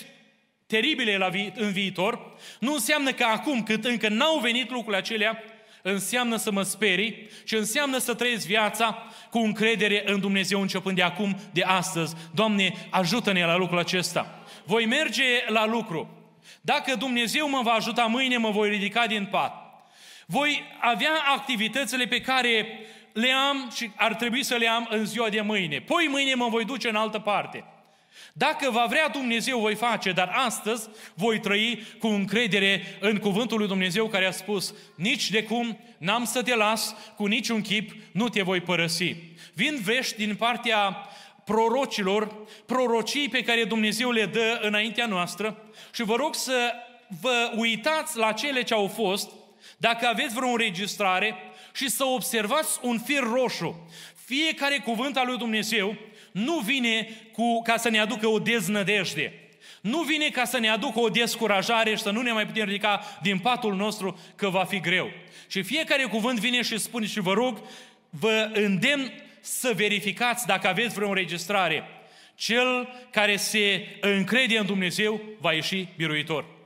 teribile 0.68 1.16
la 1.16 1.28
vi- 1.28 1.52
în 1.54 1.72
viitor, 1.72 2.36
nu 2.60 2.72
înseamnă 2.72 3.12
că 3.12 3.24
acum, 3.24 3.62
cât 3.62 3.84
încă 3.84 4.08
n-au 4.08 4.38
venit 4.38 4.70
lucrurile 4.70 4.96
acelea, 4.96 5.42
înseamnă 5.82 6.36
să 6.36 6.50
mă 6.50 6.62
sperii 6.62 7.28
și 7.44 7.54
înseamnă 7.54 7.98
să 7.98 8.14
trăiesc 8.14 8.46
viața 8.46 9.06
cu 9.30 9.38
încredere 9.38 10.02
în 10.06 10.20
Dumnezeu 10.20 10.60
începând 10.60 10.96
de 10.96 11.02
acum, 11.02 11.36
de 11.52 11.62
astăzi. 11.62 12.14
Doamne, 12.34 12.72
ajută-ne 12.90 13.44
la 13.44 13.56
lucrul 13.56 13.78
acesta. 13.78 14.42
Voi 14.64 14.86
merge 14.86 15.24
la 15.46 15.66
lucru. 15.66 16.10
Dacă 16.60 16.94
Dumnezeu 16.94 17.48
mă 17.48 17.60
va 17.62 17.72
ajuta 17.72 18.04
mâine, 18.04 18.36
mă 18.36 18.50
voi 18.50 18.68
ridica 18.68 19.06
din 19.06 19.26
pat. 19.30 19.52
Voi 20.26 20.62
avea 20.80 21.12
activitățile 21.36 22.04
pe 22.04 22.20
care 22.20 22.66
le 23.12 23.32
am 23.32 23.70
și 23.76 23.90
ar 23.96 24.14
trebui 24.14 24.42
să 24.42 24.54
le 24.56 24.68
am 24.68 24.86
în 24.90 25.06
ziua 25.06 25.28
de 25.28 25.40
mâine. 25.40 25.80
Poi 25.80 26.06
mâine 26.10 26.34
mă 26.34 26.48
voi 26.48 26.64
duce 26.64 26.88
în 26.88 26.96
altă 26.96 27.18
parte. 27.18 27.64
Dacă 28.32 28.70
va 28.70 28.86
vrea 28.88 29.08
Dumnezeu, 29.08 29.60
voi 29.60 29.74
face, 29.74 30.12
dar 30.12 30.30
astăzi 30.34 30.88
voi 31.14 31.40
trăi 31.40 31.86
cu 31.98 32.06
încredere 32.06 32.82
în 33.00 33.16
cuvântul 33.16 33.58
lui 33.58 33.66
Dumnezeu 33.66 34.06
care 34.06 34.26
a 34.26 34.30
spus, 34.30 34.74
nici 34.94 35.30
de 35.30 35.42
cum 35.42 35.78
n-am 35.98 36.24
să 36.24 36.42
te 36.42 36.54
las, 36.54 36.94
cu 37.16 37.26
niciun 37.26 37.60
chip 37.60 37.90
nu 38.12 38.28
te 38.28 38.42
voi 38.42 38.60
părăsi. 38.60 39.14
Vin 39.54 39.78
vești 39.82 40.16
din 40.16 40.36
partea 40.36 41.08
prorocilor, 41.44 42.36
prorocii 42.66 43.28
pe 43.28 43.42
care 43.42 43.64
Dumnezeu 43.64 44.10
le 44.10 44.26
dă 44.26 44.58
înaintea 44.62 45.06
noastră 45.06 45.62
și 45.94 46.02
vă 46.02 46.14
rog 46.14 46.34
să 46.34 46.72
vă 47.20 47.52
uitați 47.56 48.16
la 48.16 48.32
cele 48.32 48.62
ce 48.62 48.74
au 48.74 48.86
fost, 48.86 49.30
dacă 49.76 50.06
aveți 50.06 50.34
vreo 50.34 50.48
înregistrare 50.48 51.34
și 51.72 51.90
să 51.90 52.04
observați 52.04 52.78
un 52.82 52.98
fir 52.98 53.22
roșu. 53.22 53.88
Fiecare 54.28 54.78
cuvânt 54.78 55.16
al 55.16 55.26
lui 55.26 55.36
Dumnezeu 55.36 55.96
nu 56.32 56.58
vine 56.58 57.08
cu, 57.32 57.62
ca 57.62 57.76
să 57.76 57.88
ne 57.88 57.98
aducă 57.98 58.26
o 58.26 58.38
deznădejde. 58.38 59.32
Nu 59.80 60.02
vine 60.02 60.28
ca 60.28 60.44
să 60.44 60.58
ne 60.58 60.68
aducă 60.68 61.00
o 61.00 61.08
descurajare 61.08 61.94
și 61.94 62.02
să 62.02 62.10
nu 62.10 62.20
ne 62.20 62.32
mai 62.32 62.46
putem 62.46 62.64
ridica 62.64 63.18
din 63.22 63.38
patul 63.38 63.74
nostru 63.74 64.18
că 64.36 64.48
va 64.48 64.64
fi 64.64 64.80
greu. 64.80 65.10
Și 65.48 65.62
fiecare 65.62 66.02
cuvânt 66.02 66.38
vine 66.38 66.62
și 66.62 66.78
spune 66.78 67.06
și 67.06 67.20
vă 67.20 67.32
rog, 67.32 67.60
vă 68.10 68.50
îndemn 68.52 69.12
să 69.40 69.72
verificați 69.76 70.46
dacă 70.46 70.68
aveți 70.68 70.94
vreo 70.94 71.08
înregistrare. 71.08 71.84
Cel 72.34 72.88
care 73.10 73.36
se 73.36 73.86
încrede 74.00 74.58
în 74.58 74.66
Dumnezeu 74.66 75.20
va 75.40 75.52
ieși 75.52 75.88
biruitor. 75.96 76.57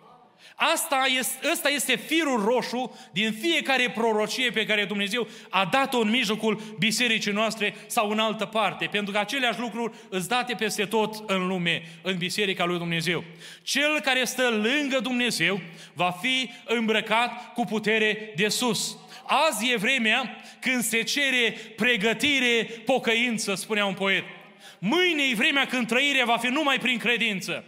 Asta 0.57 1.07
este, 1.19 1.49
ăsta 1.53 1.69
este 1.69 1.97
firul 1.97 2.45
roșu 2.45 2.99
din 3.12 3.33
fiecare 3.41 3.91
prorocie 3.91 4.51
pe 4.51 4.67
care 4.67 4.85
Dumnezeu 4.85 5.29
a 5.51 5.65
dat-o 5.65 5.99
în 5.99 6.11
mijlocul 6.11 6.61
bisericii 6.79 7.33
noastre 7.33 7.75
sau 7.87 8.11
în 8.11 8.19
altă 8.19 8.45
parte. 8.45 8.88
Pentru 8.91 9.12
că 9.12 9.19
aceleași 9.19 9.61
lucruri 9.61 9.95
îți 10.09 10.29
date 10.29 10.55
peste 10.55 10.85
tot 10.85 11.31
în 11.31 11.47
lume, 11.47 11.83
în 12.03 12.17
biserica 12.17 12.65
lui 12.65 12.79
Dumnezeu. 12.79 13.25
Cel 13.62 14.01
care 14.01 14.25
stă 14.25 14.49
lângă 14.49 14.99
Dumnezeu 15.03 15.61
va 15.93 16.11
fi 16.21 16.51
îmbrăcat 16.65 17.53
cu 17.53 17.65
putere 17.65 18.33
de 18.37 18.49
sus. 18.49 18.97
Azi 19.27 19.71
e 19.73 19.77
vremea 19.77 20.37
când 20.61 20.83
se 20.83 21.03
cere 21.03 21.57
pregătire, 21.77 22.65
pocăință, 22.85 23.55
spunea 23.55 23.87
un 23.87 23.95
poet. 23.95 24.25
Mâine 24.79 25.23
e 25.31 25.35
vremea 25.35 25.67
când 25.67 25.87
trăirea 25.87 26.25
va 26.25 26.37
fi 26.37 26.47
numai 26.47 26.79
prin 26.79 26.99
credință. 26.99 27.65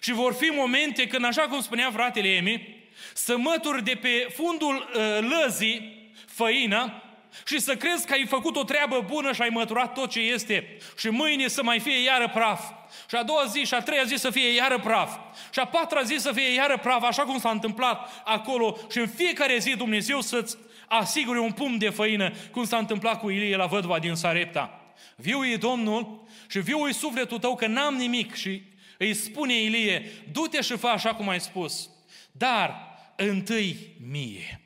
Și 0.00 0.12
vor 0.12 0.34
fi 0.34 0.46
momente 0.46 1.06
când, 1.06 1.24
așa 1.24 1.42
cum 1.42 1.60
spunea 1.60 1.90
fratele 1.90 2.28
Emi, 2.28 2.84
să 3.14 3.36
mături 3.36 3.84
de 3.84 3.98
pe 4.00 4.28
fundul 4.34 4.74
uh, 4.94 5.28
lăzii 5.30 6.10
făina 6.26 7.02
și 7.46 7.58
să 7.60 7.76
crezi 7.76 8.06
că 8.06 8.12
ai 8.12 8.26
făcut 8.26 8.56
o 8.56 8.64
treabă 8.64 9.04
bună 9.06 9.32
și 9.32 9.42
ai 9.42 9.48
măturat 9.48 9.94
tot 9.94 10.10
ce 10.10 10.20
este. 10.20 10.76
Și 10.98 11.08
mâine 11.08 11.48
să 11.48 11.62
mai 11.62 11.78
fie 11.78 12.02
iară 12.02 12.28
praf. 12.28 12.60
Și 13.08 13.14
a 13.16 13.22
doua 13.22 13.44
zi 13.44 13.64
și 13.64 13.74
a 13.74 13.80
treia 13.80 14.04
zi 14.04 14.14
să 14.14 14.30
fie 14.30 14.48
iară 14.48 14.78
praf. 14.78 15.16
Și 15.52 15.58
a 15.58 15.66
patra 15.66 16.02
zi 16.02 16.16
să 16.18 16.32
fie 16.32 16.52
iară 16.52 16.78
praf, 16.78 17.02
așa 17.02 17.22
cum 17.22 17.38
s-a 17.38 17.50
întâmplat 17.50 18.22
acolo. 18.24 18.78
Și 18.90 18.98
în 18.98 19.08
fiecare 19.08 19.58
zi 19.58 19.76
Dumnezeu 19.76 20.20
să-ți 20.20 20.56
asigure 20.88 21.38
un 21.40 21.52
pumn 21.52 21.78
de 21.78 21.88
făină, 21.88 22.32
cum 22.50 22.64
s-a 22.64 22.76
întâmplat 22.76 23.20
cu 23.20 23.30
Ilie 23.30 23.56
la 23.56 23.66
vădva 23.66 23.98
din 23.98 24.14
Sarepta. 24.14 24.80
Viu 25.16 25.44
e 25.44 25.56
Domnul 25.56 26.26
și 26.48 26.58
viu 26.58 26.88
e 26.88 26.92
sufletul 26.92 27.38
tău 27.38 27.56
că 27.56 27.66
n-am 27.66 27.94
nimic 27.94 28.34
și 28.34 28.62
îi 28.98 29.14
spune 29.14 29.54
Ilie, 29.54 30.10
du-te 30.32 30.60
și 30.60 30.76
fă 30.76 30.86
așa 30.86 31.14
cum 31.14 31.28
ai 31.28 31.40
spus, 31.40 31.90
dar 32.32 32.96
întâi 33.16 33.76
mie. 34.10 34.60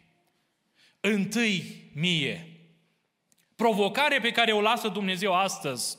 Întâi 1.01 1.91
mie. 1.95 2.47
Provocare 3.57 4.19
pe 4.21 4.31
care 4.31 4.53
o 4.53 4.61
lasă 4.61 4.89
Dumnezeu 4.89 5.35
astăzi. 5.35 5.99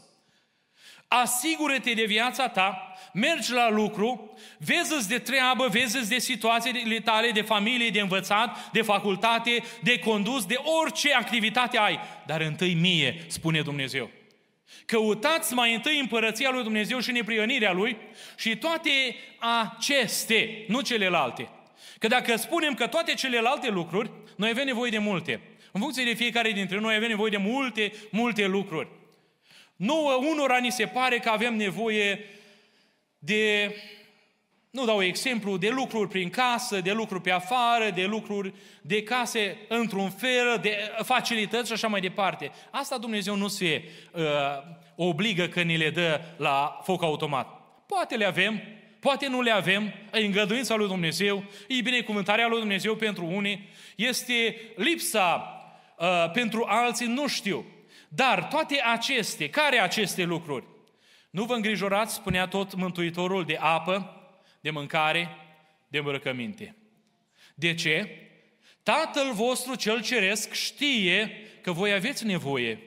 Asigură-te 1.07 1.93
de 1.93 2.05
viața 2.05 2.47
ta, 2.47 2.93
mergi 3.13 3.51
la 3.51 3.69
lucru, 3.69 4.33
vezi 4.57 5.07
de 5.07 5.19
treabă, 5.19 5.67
vezi 5.67 6.09
de 6.09 6.17
situațiile 6.17 6.99
tale, 6.99 7.31
de 7.31 7.41
familie, 7.41 7.89
de 7.89 7.99
învățat, 7.99 8.71
de 8.71 8.81
facultate, 8.81 9.63
de 9.81 9.99
condus, 9.99 10.45
de 10.45 10.55
orice 10.81 11.13
activitate 11.13 11.77
ai. 11.77 11.99
Dar 12.25 12.41
întâi 12.41 12.73
mie, 12.73 13.25
spune 13.27 13.61
Dumnezeu. 13.61 14.09
Căutați 14.85 15.53
mai 15.53 15.73
întâi 15.73 15.99
împărăția 15.99 16.49
lui 16.51 16.63
Dumnezeu 16.63 16.99
și 16.99 17.11
neprionirea 17.11 17.71
lui 17.71 17.97
și 18.37 18.57
toate 18.57 18.89
aceste, 19.39 20.65
nu 20.67 20.81
celelalte. 20.81 21.49
Că 21.99 22.07
dacă 22.07 22.35
spunem 22.35 22.73
că 22.73 22.87
toate 22.87 23.13
celelalte 23.13 23.69
lucruri, 23.69 24.11
noi 24.35 24.49
avem 24.49 24.65
nevoie 24.65 24.91
de 24.91 24.97
multe. 24.97 25.41
În 25.71 25.81
funcție 25.81 26.03
de 26.03 26.13
fiecare 26.13 26.51
dintre 26.51 26.79
noi 26.79 26.95
avem 26.95 27.09
nevoie 27.09 27.29
de 27.29 27.37
multe, 27.37 27.91
multe 28.09 28.45
lucruri. 28.45 28.87
Nu, 29.75 30.27
unora 30.31 30.57
ni 30.57 30.71
se 30.71 30.85
pare 30.85 31.19
că 31.19 31.29
avem 31.29 31.55
nevoie 31.55 32.25
de, 33.19 33.75
nu 34.71 34.85
dau 34.85 35.03
exemplu, 35.03 35.57
de 35.57 35.69
lucruri 35.69 36.09
prin 36.09 36.29
casă, 36.29 36.81
de 36.81 36.91
lucruri 36.91 37.21
pe 37.21 37.31
afară, 37.31 37.89
de 37.89 38.05
lucruri 38.05 38.53
de 38.81 39.03
case 39.03 39.57
într-un 39.67 40.09
fel, 40.09 40.59
de 40.61 40.77
facilități 41.03 41.67
și 41.67 41.73
așa 41.73 41.87
mai 41.87 42.01
departe. 42.01 42.51
Asta 42.69 42.97
Dumnezeu 42.97 43.35
nu 43.35 43.47
se 43.47 43.83
uh, 44.11 44.21
obligă 44.95 45.47
că 45.47 45.61
ni 45.61 45.77
le 45.77 45.89
dă 45.89 46.21
la 46.37 46.79
foc 46.83 47.03
automat. 47.03 47.47
Poate 47.85 48.15
le 48.15 48.25
avem, 48.25 48.61
poate 48.99 49.27
nu 49.27 49.41
le 49.41 49.51
avem, 49.51 49.93
e 50.13 50.25
îngăduința 50.25 50.75
lui 50.75 50.87
Dumnezeu, 50.87 51.43
e 51.67 51.81
binecuvântarea 51.81 52.47
lui 52.47 52.59
Dumnezeu 52.59 52.95
pentru 52.95 53.25
unii, 53.25 53.69
este 53.95 54.61
lipsa 54.75 55.55
uh, 55.97 56.31
pentru 56.31 56.65
alții, 56.67 57.07
nu 57.07 57.27
știu. 57.27 57.65
Dar 58.07 58.43
toate 58.43 58.81
aceste, 58.93 59.49
care 59.49 59.79
aceste 59.79 60.23
lucruri? 60.23 60.63
Nu 61.29 61.43
vă 61.43 61.53
îngrijorați, 61.53 62.13
spunea 62.13 62.47
tot 62.47 62.75
Mântuitorul, 62.75 63.45
de 63.45 63.57
apă, 63.59 64.20
de 64.61 64.69
mâncare, 64.69 65.29
de 65.87 65.97
îmbrăcăminte. 65.97 66.75
De 67.55 67.73
ce? 67.73 68.07
Tatăl 68.83 69.33
vostru 69.33 69.75
cel 69.75 70.01
ceresc 70.01 70.53
știe 70.53 71.31
că 71.61 71.71
voi 71.71 71.93
aveți 71.93 72.25
nevoie. 72.25 72.79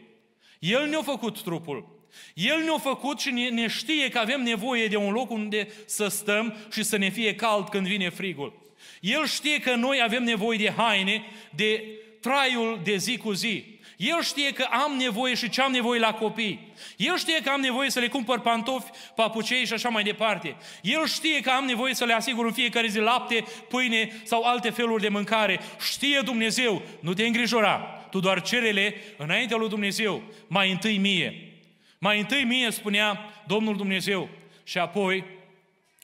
El 0.58 0.88
ne-a 0.88 1.02
făcut 1.02 1.42
trupul. 1.42 2.06
El 2.34 2.62
ne-a 2.62 2.78
făcut 2.78 3.20
și 3.20 3.30
ne, 3.30 3.48
ne 3.48 3.66
știe 3.66 4.08
că 4.08 4.18
avem 4.18 4.42
nevoie 4.42 4.88
de 4.88 4.96
un 4.96 5.12
loc 5.12 5.30
unde 5.30 5.68
să 5.87 6.08
stăm 6.08 6.56
și 6.72 6.82
să 6.82 6.96
ne 6.96 7.08
fie 7.08 7.34
cald 7.34 7.68
când 7.68 7.87
vine 7.87 8.08
frigul. 8.08 8.62
El 9.00 9.26
știe 9.26 9.60
că 9.60 9.74
noi 9.74 10.02
avem 10.02 10.22
nevoie 10.22 10.58
de 10.58 10.70
haine, 10.70 11.24
de 11.54 11.84
traiul 12.20 12.80
de 12.84 12.96
zi 12.96 13.16
cu 13.16 13.32
zi. 13.32 13.73
El 14.05 14.23
știe 14.23 14.53
că 14.53 14.67
am 14.71 14.97
nevoie 14.97 15.35
și 15.35 15.49
ce 15.49 15.62
am 15.62 15.73
nevoie 15.73 16.01
la 16.01 16.14
copii. 16.14 16.73
El 16.97 17.19
știe 17.19 17.40
că 17.43 17.51
am 17.51 17.61
nevoie 17.61 17.90
să 17.90 18.01
le 18.01 18.09
cumpăr 18.09 18.40
pantofi, 18.40 18.90
papucei 19.14 19.67
și 19.67 19.73
așa 19.73 19.88
mai 19.88 20.03
departe. 20.03 20.57
El 20.83 21.07
știe 21.07 21.40
că 21.40 21.51
am 21.51 21.64
nevoie 21.64 21.95
să 21.95 22.05
le 22.05 22.12
asigur 22.12 22.45
în 22.45 22.53
fiecare 22.53 22.87
zi 22.87 22.99
lapte, 22.99 23.45
pâine 23.69 24.21
sau 24.25 24.43
alte 24.43 24.71
feluri 24.71 25.03
de 25.03 25.09
mâncare. 25.09 25.61
Știe 25.90 26.21
Dumnezeu, 26.25 26.83
nu 27.01 27.14
te 27.14 27.27
îngrijora. 27.27 27.77
Tu 28.11 28.21
doar 28.21 28.43
cerele 28.43 28.95
înaintea 29.17 29.57
lui 29.57 29.69
Dumnezeu, 29.69 30.23
mai 30.47 30.71
întâi 30.71 30.99
mie. 30.99 31.53
Mai 31.99 32.19
întâi 32.19 32.45
mie 32.45 32.71
spunea 32.71 33.21
Domnul 33.47 33.77
Dumnezeu 33.77 34.29
și 34.64 34.79
apoi 34.79 35.25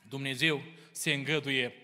Dumnezeu 0.09 0.63
se 0.93 1.13
îngăduie, 1.13 1.75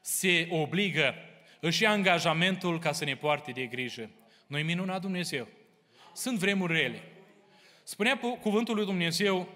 se 0.00 0.48
obligă, 0.50 1.14
își 1.60 1.82
ia 1.82 1.90
angajamentul 1.90 2.78
ca 2.78 2.92
să 2.92 3.04
ne 3.04 3.16
poarte 3.16 3.50
de 3.50 3.62
grijă. 3.62 4.10
Noi 4.46 4.62
minunat 4.62 5.00
Dumnezeu. 5.00 5.48
Sunt 6.14 6.38
vremuri 6.38 6.72
rele. 6.72 7.02
Spunea 7.82 8.18
cuvântul 8.40 8.74
lui 8.74 8.84
Dumnezeu 8.84 9.48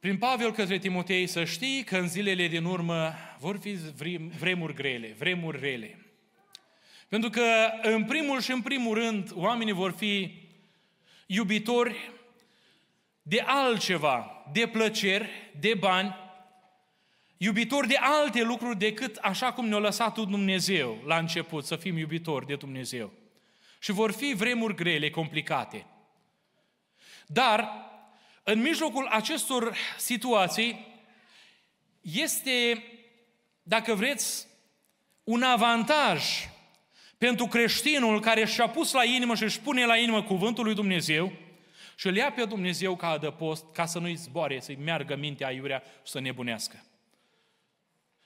prin 0.00 0.18
Pavel 0.18 0.52
către 0.52 0.78
Timotei 0.78 1.26
să 1.26 1.44
știi 1.44 1.84
că 1.84 1.96
în 1.96 2.08
zilele 2.08 2.46
din 2.46 2.64
urmă 2.64 3.14
vor 3.38 3.58
fi 3.58 3.78
vremuri 4.38 4.74
grele, 4.74 5.14
vremuri 5.18 5.60
rele. 5.60 6.06
Pentru 7.08 7.30
că 7.30 7.44
în 7.82 8.04
primul 8.04 8.40
și 8.40 8.50
în 8.50 8.62
primul 8.62 8.94
rând 8.94 9.30
oamenii 9.34 9.72
vor 9.72 9.90
fi 9.90 10.40
iubitori 11.26 12.10
de 13.22 13.40
altceva, 13.46 14.44
de 14.52 14.66
plăceri, 14.66 15.28
de 15.60 15.74
bani, 15.74 16.16
iubitori 17.36 17.88
de 17.88 17.96
alte 18.00 18.42
lucruri 18.42 18.78
decât 18.78 19.16
așa 19.16 19.52
cum 19.52 19.68
ne-a 19.68 19.78
lăsat 19.78 20.14
Dumnezeu 20.14 21.02
la 21.06 21.18
început, 21.18 21.64
să 21.64 21.76
fim 21.76 21.96
iubitori 21.96 22.46
de 22.46 22.54
Dumnezeu. 22.54 23.12
Și 23.82 23.92
vor 23.92 24.12
fi 24.12 24.34
vremuri 24.34 24.74
grele, 24.74 25.10
complicate. 25.10 25.86
Dar, 27.26 27.68
în 28.42 28.60
mijlocul 28.60 29.06
acestor 29.06 29.76
situații, 29.98 30.86
este, 32.00 32.82
dacă 33.62 33.94
vreți, 33.94 34.46
un 35.24 35.42
avantaj 35.42 36.24
pentru 37.18 37.46
creștinul 37.46 38.20
care 38.20 38.44
și-a 38.44 38.68
pus 38.68 38.92
la 38.92 39.04
inimă 39.04 39.34
și 39.34 39.42
își 39.42 39.60
pune 39.60 39.86
la 39.86 39.96
inimă 39.96 40.22
cuvântul 40.22 40.64
lui 40.64 40.74
Dumnezeu 40.74 41.32
și 41.96 42.06
îl 42.06 42.16
ia 42.16 42.32
pe 42.32 42.44
Dumnezeu 42.44 42.96
ca 42.96 43.08
adăpost 43.08 43.64
ca 43.72 43.86
să 43.86 43.98
nu-i 43.98 44.14
zboare, 44.14 44.60
să-i 44.60 44.78
meargă 44.84 45.16
mintea 45.16 45.46
aiurea 45.46 45.82
și 46.04 46.10
să 46.10 46.20
nebunească. 46.20 46.84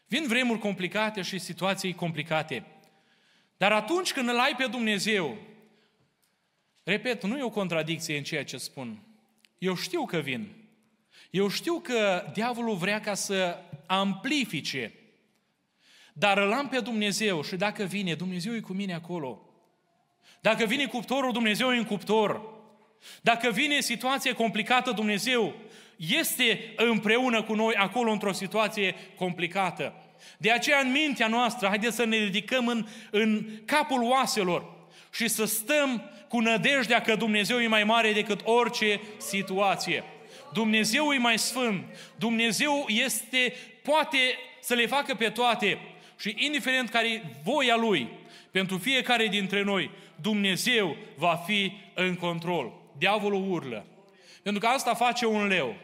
Vin 0.06 0.26
vremuri 0.26 0.58
complicate 0.58 1.22
și 1.22 1.38
situații 1.38 1.94
complicate. 1.94 2.75
Dar 3.56 3.72
atunci 3.72 4.12
când 4.12 4.28
îl 4.28 4.38
ai 4.38 4.54
pe 4.56 4.66
Dumnezeu, 4.66 5.36
repet, 6.82 7.24
nu 7.24 7.38
e 7.38 7.42
o 7.42 7.50
contradicție 7.50 8.16
în 8.16 8.22
ceea 8.22 8.44
ce 8.44 8.56
spun. 8.56 8.98
Eu 9.58 9.74
știu 9.74 10.04
că 10.04 10.18
vin. 10.18 10.48
Eu 11.30 11.48
știu 11.48 11.80
că 11.80 12.30
diavolul 12.32 12.76
vrea 12.76 13.00
ca 13.00 13.14
să 13.14 13.58
amplifice. 13.86 14.92
Dar 16.12 16.38
îl 16.38 16.52
am 16.52 16.68
pe 16.68 16.80
Dumnezeu 16.80 17.42
și 17.42 17.56
dacă 17.56 17.84
vine, 17.84 18.14
Dumnezeu 18.14 18.54
e 18.54 18.60
cu 18.60 18.72
mine 18.72 18.94
acolo. 18.94 19.40
Dacă 20.40 20.64
vine 20.64 20.86
cuptorul, 20.86 21.32
Dumnezeu 21.32 21.72
e 21.72 21.76
în 21.76 21.84
cuptor. 21.84 22.42
Dacă 23.22 23.50
vine 23.50 23.80
situație 23.80 24.32
complicată, 24.32 24.90
Dumnezeu 24.90 25.54
este 25.96 26.72
împreună 26.76 27.42
cu 27.42 27.54
noi 27.54 27.74
acolo 27.74 28.10
într-o 28.10 28.32
situație 28.32 28.94
complicată. 29.16 30.05
De 30.38 30.50
aceea 30.50 30.78
în 30.78 30.90
mintea 30.90 31.26
noastră, 31.26 31.68
haideți 31.68 31.96
să 31.96 32.04
ne 32.04 32.16
ridicăm 32.16 32.66
în, 32.66 32.86
în 33.10 33.46
capul 33.64 34.02
oaselor 34.02 34.74
și 35.12 35.28
să 35.28 35.44
stăm 35.44 36.10
cu 36.28 36.40
nădejdea 36.40 37.00
că 37.00 37.14
Dumnezeu 37.14 37.60
e 37.60 37.66
mai 37.66 37.84
mare 37.84 38.12
decât 38.12 38.40
orice 38.44 39.00
situație. 39.16 40.04
Dumnezeu 40.52 41.12
e 41.12 41.18
mai 41.18 41.38
sfânt. 41.38 41.84
Dumnezeu 42.18 42.84
este, 42.88 43.54
poate 43.82 44.18
să 44.60 44.74
le 44.74 44.86
facă 44.86 45.14
pe 45.14 45.28
toate 45.28 45.78
și 46.18 46.34
indiferent 46.38 46.88
care 46.88 47.08
e 47.08 47.22
voia 47.44 47.76
Lui, 47.76 48.08
pentru 48.50 48.78
fiecare 48.78 49.26
dintre 49.26 49.62
noi, 49.62 49.90
Dumnezeu 50.20 50.96
va 51.16 51.42
fi 51.46 51.72
în 51.94 52.14
control. 52.14 52.72
Diavolul 52.98 53.50
urlă. 53.50 53.86
Pentru 54.42 54.60
că 54.60 54.66
asta 54.66 54.94
face 54.94 55.26
un 55.26 55.46
leu. 55.46 55.76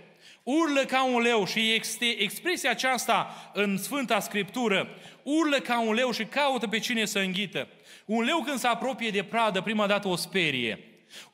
Urlă 0.43 0.85
ca 0.85 1.05
un 1.05 1.21
leu 1.21 1.47
și 1.47 1.73
este 1.73 2.05
expresia 2.05 2.71
aceasta 2.71 3.51
în 3.53 3.79
Sfânta 3.79 4.21
Scriptură. 4.21 4.89
Urlă 5.23 5.59
ca 5.59 5.81
un 5.81 5.95
leu 5.95 6.11
și 6.11 6.25
caută 6.25 6.67
pe 6.67 6.79
cine 6.79 7.05
să 7.05 7.19
înghită. 7.19 7.69
Un 8.05 8.25
leu 8.25 8.39
când 8.39 8.59
se 8.59 8.67
apropie 8.67 9.11
de 9.11 9.23
pradă, 9.23 9.61
prima 9.61 9.87
dată 9.87 10.09
o 10.09 10.17
sperie. 10.17 10.79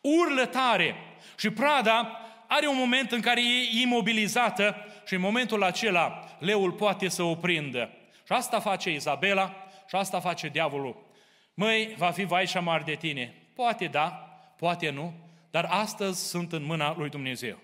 Urlă 0.01 0.47
tare 0.47 0.97
și 1.39 1.51
prada 1.51 2.21
are 2.47 2.67
un 2.67 2.77
moment 2.77 3.13
în 3.13 3.21
care 3.21 3.41
e 3.41 3.81
imobilizată 3.81 4.77
și 5.07 5.15
în 5.15 5.21
momentul 5.21 5.63
acela 5.63 6.37
leul 6.39 6.73
poate 6.73 7.09
să 7.09 7.23
o 7.23 7.35
prindă. 7.35 7.91
Și 8.27 8.33
asta 8.33 8.61
face 8.61 8.91
Izabela 8.91 9.55
și 9.89 9.95
asta 9.95 10.21
face 10.21 10.49
diavolul. 10.49 11.07
Măi, 11.55 11.95
va 11.97 12.11
fi 12.11 12.25
vai 12.25 12.47
și 12.47 12.57
amar 12.57 12.83
de 12.83 12.95
tine. 12.95 13.35
Poate 13.55 13.85
da, 13.85 14.09
poate 14.57 14.91
nu, 14.91 15.13
dar 15.51 15.67
astăzi 15.71 16.29
sunt 16.29 16.53
în 16.53 16.65
mâna 16.65 16.95
lui 16.97 17.09
Dumnezeu. 17.09 17.59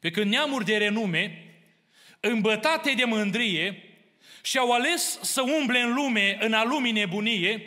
Pe 0.00 0.10
când 0.10 0.30
neamuri 0.30 0.64
de 0.64 0.76
renume, 0.76 1.44
îmbătate 2.20 2.92
de 2.92 3.04
mândrie, 3.04 3.84
și-au 4.42 4.72
ales 4.72 5.18
să 5.22 5.42
umble 5.42 5.80
în 5.80 5.94
lume, 5.94 6.38
în 6.40 6.52
a 6.52 6.64
lumii 6.64 6.92
nebunie, 6.92 7.62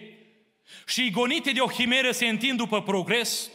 și 0.87 1.11
gonite 1.11 1.51
de 1.51 1.61
o 1.61 1.65
chimeră 1.65 2.11
se 2.11 2.27
întind 2.27 2.57
după 2.57 2.81
progres, 2.81 3.49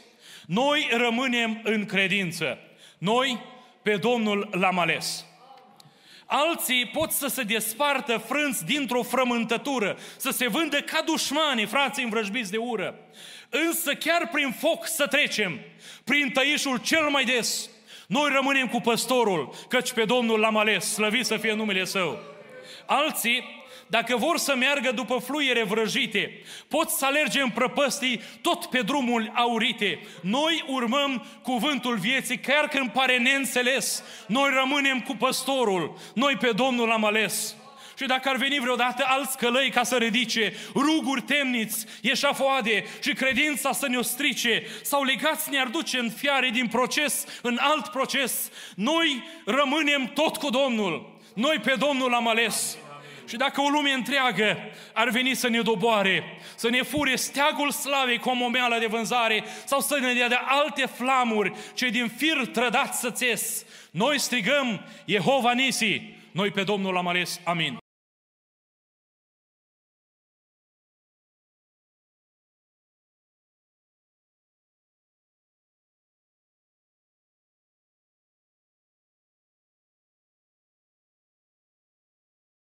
noi 0.46 0.88
rămânem 0.90 1.60
în 1.62 1.86
credință. 1.86 2.58
Noi 2.98 3.38
pe 3.82 3.96
Domnul 3.96 4.48
l-am 4.52 4.78
ales. 4.78 5.24
Alții 6.26 6.86
pot 6.86 7.10
să 7.10 7.26
se 7.26 7.42
despartă 7.42 8.18
frânți 8.18 8.64
dintr-o 8.64 9.02
frământătură, 9.02 9.98
să 10.16 10.30
se 10.30 10.48
vândă 10.48 10.80
ca 10.80 11.02
dușmani, 11.02 11.66
frații 11.66 12.02
învrăjbiți 12.02 12.50
de 12.50 12.56
ură. 12.56 12.98
Însă 13.48 13.94
chiar 13.94 14.28
prin 14.28 14.50
foc 14.50 14.86
să 14.86 15.06
trecem, 15.06 15.60
prin 16.04 16.30
tăișul 16.30 16.78
cel 16.78 17.08
mai 17.08 17.24
des, 17.24 17.70
noi 18.08 18.30
rămânem 18.32 18.68
cu 18.68 18.80
păstorul, 18.80 19.54
căci 19.68 19.92
pe 19.92 20.04
Domnul 20.04 20.40
l-am 20.40 20.56
ales, 20.56 20.92
slăvit 20.92 21.26
să 21.26 21.36
fie 21.36 21.54
numele 21.54 21.84
Său. 21.84 22.18
Alții 22.86 23.44
dacă 23.86 24.16
vor 24.16 24.38
să 24.38 24.54
meargă 24.54 24.92
după 24.92 25.18
fluiere 25.18 25.64
vrăjite, 25.64 26.42
pot 26.68 26.88
să 26.88 27.04
alerge 27.04 27.40
în 27.40 27.50
prăpăstii 27.50 28.20
tot 28.42 28.66
pe 28.66 28.80
drumul 28.80 29.32
aurite. 29.34 30.00
Noi 30.20 30.64
urmăm 30.68 31.26
cuvântul 31.42 31.96
vieții, 31.96 32.38
chiar 32.38 32.68
când 32.68 32.90
pare 32.90 33.18
neînțeles. 33.18 34.02
Noi 34.26 34.50
rămânem 34.54 35.00
cu 35.00 35.16
păstorul, 35.16 35.98
noi 36.14 36.36
pe 36.36 36.52
Domnul 36.56 36.90
am 36.90 37.04
ales. 37.04 37.56
Și 37.98 38.06
dacă 38.06 38.28
ar 38.28 38.36
veni 38.36 38.58
vreodată 38.58 39.04
alți 39.06 39.36
călăi 39.36 39.70
ca 39.70 39.82
să 39.82 39.96
ridice 39.96 40.52
ruguri 40.74 41.22
temniți, 41.22 41.86
eșafoade 42.02 42.84
și 43.02 43.12
credința 43.12 43.72
să 43.72 43.88
ne-o 43.88 44.02
strice, 44.02 44.62
sau 44.82 45.02
legați 45.02 45.50
ne-ar 45.50 45.66
duce 45.66 45.98
în 45.98 46.10
fiare 46.10 46.48
din 46.48 46.66
proces, 46.66 47.24
în 47.42 47.58
alt 47.60 47.86
proces, 47.86 48.50
noi 48.74 49.24
rămânem 49.44 50.10
tot 50.14 50.36
cu 50.36 50.50
Domnul. 50.50 51.16
Noi 51.34 51.58
pe 51.58 51.74
Domnul 51.78 52.14
am 52.14 52.28
ales. 52.28 52.76
Și 53.28 53.36
dacă 53.36 53.60
o 53.60 53.68
lume 53.68 53.92
întreagă 53.92 54.58
ar 54.92 55.08
veni 55.08 55.34
să 55.34 55.48
ne 55.48 55.60
doboare, 55.60 56.22
să 56.54 56.68
ne 56.68 56.82
fure 56.82 57.16
steagul 57.16 57.70
slavei 57.70 58.18
cu 58.18 58.28
o 58.28 58.34
momeală 58.34 58.76
de 58.78 58.86
vânzare 58.86 59.44
sau 59.64 59.80
să 59.80 59.98
ne 59.98 60.12
dea 60.12 60.28
de 60.28 60.38
alte 60.46 60.86
flamuri 60.86 61.52
ce 61.74 61.88
din 61.88 62.08
fir 62.16 62.46
trădați 62.46 63.00
să 63.00 63.10
țes, 63.10 63.64
noi 63.90 64.18
strigăm 64.18 64.80
Jehova 65.04 65.52
Nisi, 65.52 66.02
noi 66.32 66.50
pe 66.50 66.62
Domnul 66.62 66.96
am 66.96 67.08
ales. 67.08 67.40
Amin. 67.44 67.78